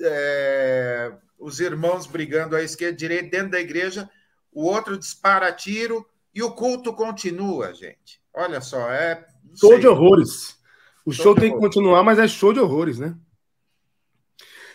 [0.00, 4.08] é, os irmãos brigando à esquerda e direita dentro da igreja,
[4.52, 8.20] o outro dispara tiro e o culto continua, gente.
[8.32, 9.26] Olha só, é.
[9.54, 10.58] Show de horrores.
[11.04, 13.16] O show, show tem que continuar, mas é show de horrores, né?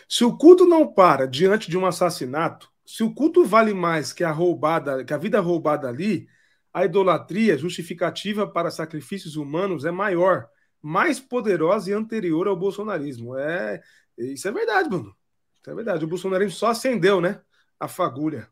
[0.08, 4.22] Se o culto não para diante de um assassinato, se o culto vale mais que
[4.22, 6.28] a roubada, que a vida roubada ali,
[6.72, 10.48] a idolatria justificativa para sacrifícios humanos é maior,
[10.80, 13.36] mais poderosa e anterior ao bolsonarismo.
[13.36, 13.82] É,
[14.16, 15.16] isso é verdade, Bruno.
[15.60, 16.04] Isso é verdade.
[16.04, 17.40] O bolsonarismo só acendeu, né?
[17.80, 18.48] A fagulha.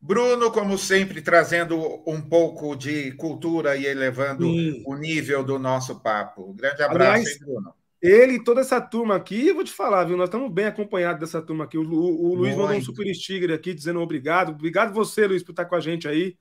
[0.00, 4.82] Bruno, como sempre, trazendo um pouco de cultura e elevando Sim.
[4.86, 6.54] o nível do nosso papo.
[6.54, 7.74] Grande abraço, Aliás, hein, Bruno.
[8.00, 10.16] Ele e toda essa turma aqui, eu vou te falar, viu?
[10.16, 11.76] Nós estamos bem acompanhados dessa turma aqui.
[11.76, 14.52] O, o, o Luiz mandou um super estigre aqui dizendo obrigado.
[14.52, 16.34] Obrigado você, Luiz, por estar com a gente aí.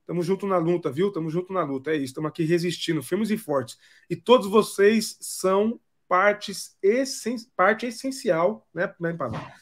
[0.00, 1.08] Estamos junto na luta, viu?
[1.08, 1.92] Estamos junto na luta.
[1.92, 2.06] É isso.
[2.06, 3.78] Estamos aqui resistindo, firmes e fortes.
[4.10, 9.16] E todos vocês são partes essen parte essencial, né, né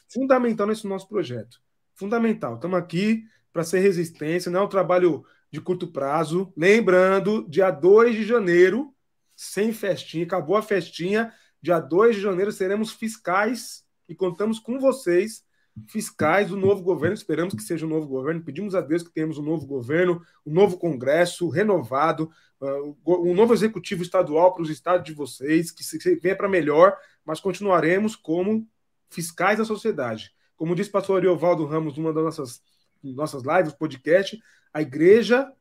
[0.09, 1.64] fundamental nesse nosso projeto.
[1.95, 2.55] Fundamental.
[2.55, 6.53] Estamos aqui para ser resistência, não é um trabalho de curto prazo.
[6.57, 8.93] Lembrando, dia 2 de janeiro,
[9.37, 11.33] sem festinha, acabou a festinha,
[11.65, 15.43] Dia 2 de janeiro seremos fiscais e contamos com vocês,
[15.89, 17.15] fiscais do novo governo.
[17.15, 18.45] Esperamos que seja um novo governo.
[18.45, 22.31] Pedimos a Deus que tenhamos um novo governo, um novo Congresso renovado,
[22.61, 25.83] uh, um novo executivo estadual para os estados de vocês, que
[26.17, 28.69] venha para melhor, mas continuaremos como
[29.09, 30.34] fiscais da sociedade.
[30.57, 32.63] Como disse o pastor Ariovaldo Ramos numa das nossas,
[33.03, 34.41] nossas lives, podcast,
[34.73, 35.53] a igreja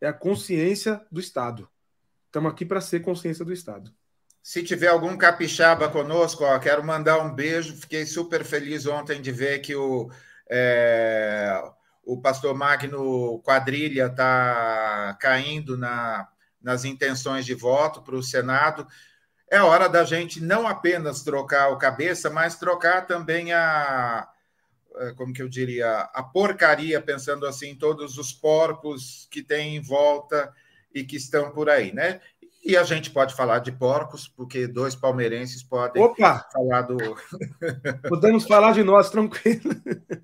[0.00, 1.68] é a consciência do Estado.
[2.26, 3.92] Estamos aqui para ser consciência do Estado.
[4.42, 7.76] Se tiver algum capixaba conosco, ó, quero mandar um beijo.
[7.76, 10.10] Fiquei super feliz ontem de ver que o,
[10.48, 11.62] é,
[12.04, 16.28] o pastor Magno Quadrilha está caindo na,
[16.62, 18.86] nas intenções de voto para o Senado.
[19.50, 24.28] É hora da gente não apenas trocar o cabeça, mas trocar também a,
[25.16, 30.52] como que eu diria, a porcaria, pensando assim, todos os porcos que tem em volta
[30.94, 32.20] e que estão por aí, né?
[32.64, 36.46] E a gente pode falar de porcos, porque dois palmeirenses podem Opa!
[36.52, 36.96] falar do.
[38.08, 39.70] Podemos falar de nós, tranquilo.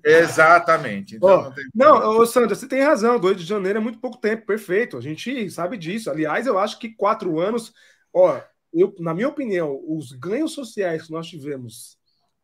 [0.03, 1.15] Exatamente.
[1.15, 1.65] Então, oh, não, tem...
[1.73, 3.19] não ô, Sandra, você tem razão.
[3.19, 4.97] 2 de janeiro é muito pouco tempo, perfeito.
[4.97, 6.11] A gente sabe disso.
[6.11, 7.73] Aliás, eu acho que quatro anos,
[8.13, 8.41] ó,
[8.73, 11.97] eu, na minha opinião, os ganhos sociais que nós tivemos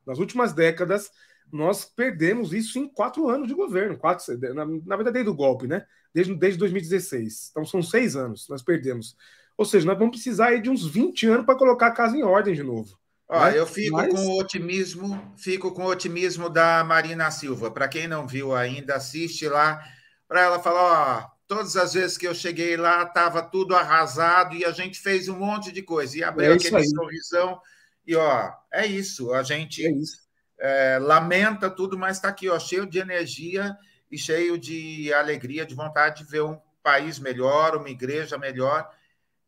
[0.07, 1.11] nas últimas décadas
[1.51, 5.67] nós perdemos isso em quatro anos de governo, quatro, na, na verdade, desde o golpe,
[5.67, 5.85] né?
[6.13, 7.49] Desde, desde 2016.
[7.51, 9.15] Então, são seis anos nós perdemos.
[9.57, 12.53] Ou seja, nós vamos precisar de uns 20 anos para colocar a casa em ordem
[12.53, 12.97] de novo.
[13.27, 13.57] Ó, né?
[13.57, 14.13] Eu fico Mas...
[14.13, 17.69] com o otimismo, fico com o otimismo da Marina Silva.
[17.69, 19.83] Para quem não viu ainda, assiste lá
[20.27, 24.63] para ela falar, ó, todas as vezes que eu cheguei lá estava tudo arrasado e
[24.63, 26.87] a gente fez um monte de coisa e abriu é aquele aí.
[26.87, 27.59] sorrisão
[28.07, 30.20] e ó, é isso, a gente é isso
[30.61, 33.75] é, lamenta tudo, mas está aqui, ó, cheio de energia
[34.11, 38.87] e cheio de alegria, de vontade de ver um país melhor, uma igreja melhor.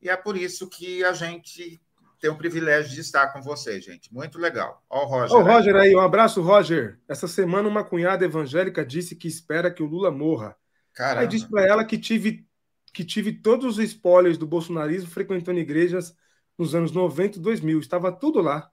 [0.01, 1.79] E é por isso que a gente
[2.19, 4.11] tem o privilégio de estar com você, gente.
[4.11, 4.83] Muito legal.
[4.89, 5.35] Ó, o Roger.
[5.35, 5.95] Ó, o Roger aí.
[5.95, 6.99] um abraço, Roger.
[7.07, 10.55] Essa semana, uma cunhada evangélica disse que espera que o Lula morra.
[10.93, 11.21] Caramba.
[11.21, 12.47] Aí disse para ela que tive,
[12.91, 16.15] que tive todos os spoilers do bolsonarismo frequentando igrejas
[16.57, 17.79] nos anos 90 e 2000.
[17.79, 18.71] Estava tudo lá.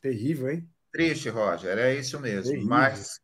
[0.00, 0.68] Terrível, hein?
[0.92, 2.64] Triste, Roger, é isso mesmo.
[2.64, 3.20] Mas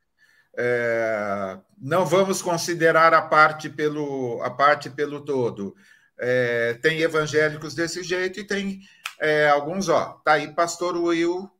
[0.57, 5.75] é, não vamos considerar a parte pelo, a parte pelo todo.
[6.19, 8.81] É, tem evangélicos desse jeito e tem
[9.21, 10.21] é, alguns, ó.
[10.25, 11.51] Tá aí, Pastor Will.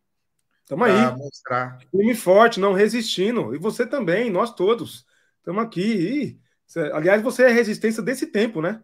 [0.63, 1.17] Estamos aí.
[1.17, 1.79] Mostrar.
[1.91, 3.55] Time forte, não resistindo.
[3.55, 5.05] E você também, nós todos.
[5.39, 6.39] Estamos aqui.
[6.77, 8.83] E, aliás, você é resistência desse tempo, né?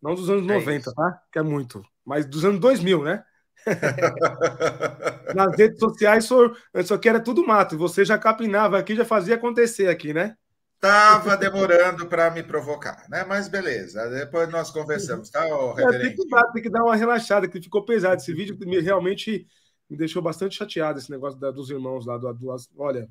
[0.00, 0.94] Não dos anos é 90, isso.
[0.94, 1.22] tá?
[1.32, 1.82] Que é muito.
[2.04, 3.24] Mas dos anos 2000, né?
[5.34, 6.52] Nas redes sociais, só,
[6.84, 7.78] só que era tudo mato.
[7.78, 10.36] Você já capinava aqui, já fazia acontecer aqui, né?
[10.82, 13.24] Tava demorando para me provocar, né?
[13.24, 17.46] Mas beleza, depois nós conversamos, tá, é, tem, que dar, tem que dar uma relaxada,
[17.46, 18.16] que ficou pesado.
[18.16, 19.46] Esse vídeo me, realmente
[19.88, 22.18] me deixou bastante chateado, esse negócio da, dos irmãos lá.
[22.18, 23.08] Do, do, olha.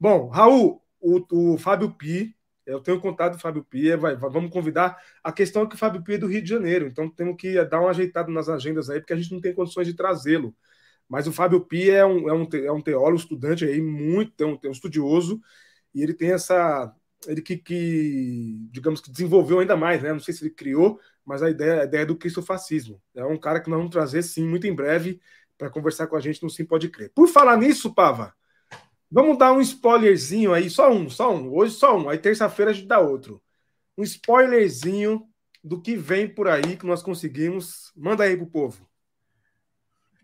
[0.00, 2.34] Bom, Raul, o, o Fábio Pi,
[2.70, 4.98] eu tenho contato com o Fábio Pia, vai, vamos convidar.
[5.22, 7.62] A questão é que o Fábio Pia é do Rio de Janeiro, então temos que
[7.64, 10.54] dar uma ajeitada nas agendas aí, porque a gente não tem condições de trazê-lo.
[11.08, 14.46] Mas o Fábio Pia é um, é um, é um teólogo, estudante aí, muito, é
[14.46, 15.40] um, é um estudioso,
[15.94, 16.94] e ele tem essa.
[17.26, 20.12] Ele que, que, digamos que desenvolveu ainda mais, né?
[20.12, 23.00] Não sei se ele criou, mas a ideia, a ideia do cristofascismo.
[23.14, 25.20] É um cara que nós vamos trazer, sim, muito em breve,
[25.58, 27.12] para conversar com a gente no Sim Pode Crer.
[27.14, 28.34] Por falar nisso, Pava,
[29.10, 31.52] Vamos dar um spoilerzinho aí, só um, só um.
[31.52, 33.42] Hoje só um, aí terça-feira a gente dá outro.
[33.98, 35.28] Um spoilerzinho
[35.64, 37.92] do que vem por aí que nós conseguimos.
[37.96, 38.88] Manda aí pro povo.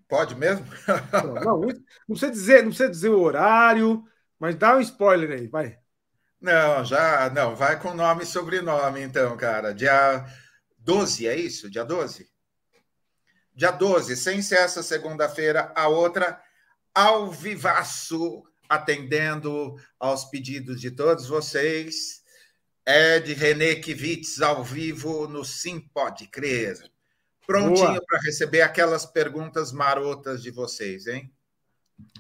[0.09, 0.65] Pode mesmo?
[1.13, 1.69] não, não, não,
[2.09, 4.05] precisa dizer, não precisa dizer o horário,
[4.39, 5.79] mas dá um spoiler aí, vai.
[6.41, 9.75] Não, já, não, vai com nome e sobrenome então, cara.
[9.75, 10.25] Dia
[10.79, 11.69] 12, é isso?
[11.69, 12.31] Dia 12?
[13.53, 16.41] Dia 12, sem ser essa segunda-feira, a outra
[16.95, 22.23] ao vivaço atendendo aos pedidos de todos vocês.
[22.87, 26.79] Ed René Kivitz ao vivo no Sim Pode Crer.
[27.47, 31.33] Prontinho para receber aquelas perguntas marotas de vocês, hein?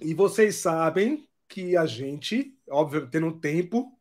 [0.01, 3.93] E vocês sabem que a gente, óbvio, tendo tempo,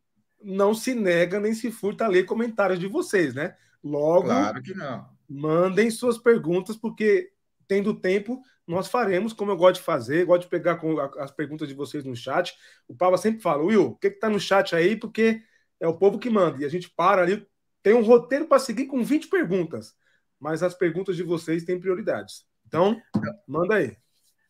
[0.41, 3.55] não se nega nem se furta a ler comentários de vocês, né?
[3.83, 5.07] Logo, claro que não.
[5.27, 7.31] Mandem suas perguntas, porque
[7.67, 10.79] tendo tempo, nós faremos, como eu gosto de fazer, gosto de pegar
[11.19, 12.55] as perguntas de vocês no chat.
[12.87, 14.95] O Pava sempre fala, Will, o que está no chat aí?
[14.95, 15.41] Porque
[15.79, 16.61] é o povo que manda.
[16.61, 17.45] E a gente para ali,
[17.83, 19.95] tem um roteiro para seguir com 20 perguntas,
[20.39, 22.45] mas as perguntas de vocês têm prioridades.
[22.65, 22.99] Então,
[23.47, 23.95] manda aí.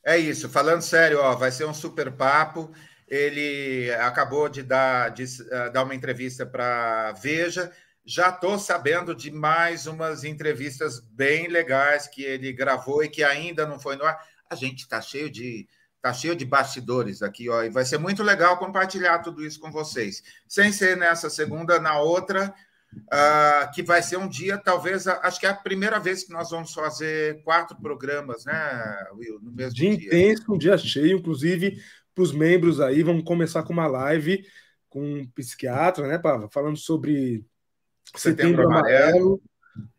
[0.04, 2.72] É isso, falando sério, ó, vai ser um super papo.
[3.08, 7.72] Ele acabou de dar, de, uh, dar uma entrevista para Veja
[8.06, 13.66] já estou sabendo de mais umas entrevistas bem legais que ele gravou e que ainda
[13.66, 14.18] não foi no ar.
[14.50, 15.68] A gente está cheio de
[16.02, 19.72] tá cheio de bastidores aqui, ó, e vai ser muito legal compartilhar tudo isso com
[19.72, 20.22] vocês.
[20.48, 22.54] Sem ser nessa segunda, na outra,
[22.96, 26.52] uh, que vai ser um dia, talvez, acho que é a primeira vez que nós
[26.52, 29.98] vamos fazer quatro programas, né, Will, no mesmo dia.
[29.98, 31.82] Dia intenso, um dia cheio, inclusive
[32.14, 34.46] para os membros aí, vamos começar com uma live
[34.88, 37.44] com um psiquiatra, né, Pava, falando sobre
[38.16, 39.08] Setembro, Setembro Amarelo.
[39.08, 39.42] Amarelo.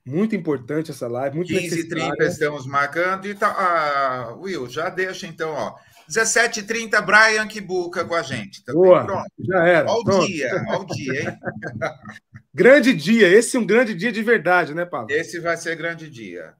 [0.07, 3.27] Muito importante essa live, muito 15 e 30 estamos marcando.
[3.27, 5.75] E tá, ah, Will, já deixa então, ó.
[6.09, 8.65] 17h30, Brian Kibuca com a gente.
[8.65, 8.83] Também.
[8.83, 9.27] Boa, Pronto.
[9.41, 9.91] já era.
[9.91, 10.27] Ao Pronto.
[10.27, 11.37] dia, ao dia, hein?
[12.55, 15.09] grande dia, esse é um grande dia de verdade, né, Paulo?
[15.11, 16.55] Esse vai ser grande dia.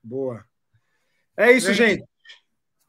[0.00, 0.44] Boa.
[1.36, 1.98] É isso, gente.
[1.98, 2.08] gente.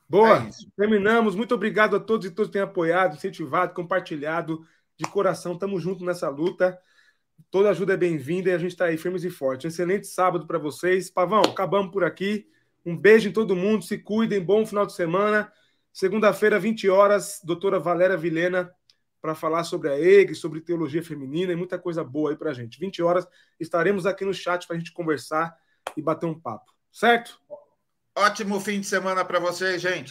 [0.08, 0.44] Boa.
[0.44, 0.70] É isso.
[0.78, 1.36] Terminamos.
[1.36, 4.64] Muito obrigado a todos e todos que têm apoiado, incentivado, compartilhado.
[4.98, 6.80] De coração, estamos juntos nessa luta.
[7.52, 9.66] Toda ajuda é bem-vinda e a gente está aí firmes e fortes.
[9.66, 11.10] Um excelente sábado para vocês.
[11.10, 12.48] Pavão, acabamos por aqui.
[12.86, 13.84] Um beijo em todo mundo.
[13.84, 14.42] Se cuidem.
[14.42, 15.52] Bom final de semana.
[15.96, 18.70] Segunda-feira, 20 horas, doutora Valéria Vilena,
[19.22, 22.54] para falar sobre a EG, sobre teologia feminina e muita coisa boa aí para a
[22.54, 22.78] gente.
[22.78, 23.26] 20 horas,
[23.58, 25.56] estaremos aqui no chat para a gente conversar
[25.96, 26.70] e bater um papo.
[26.92, 27.40] Certo?
[28.14, 30.04] Ótimo fim de semana para vocês, gente.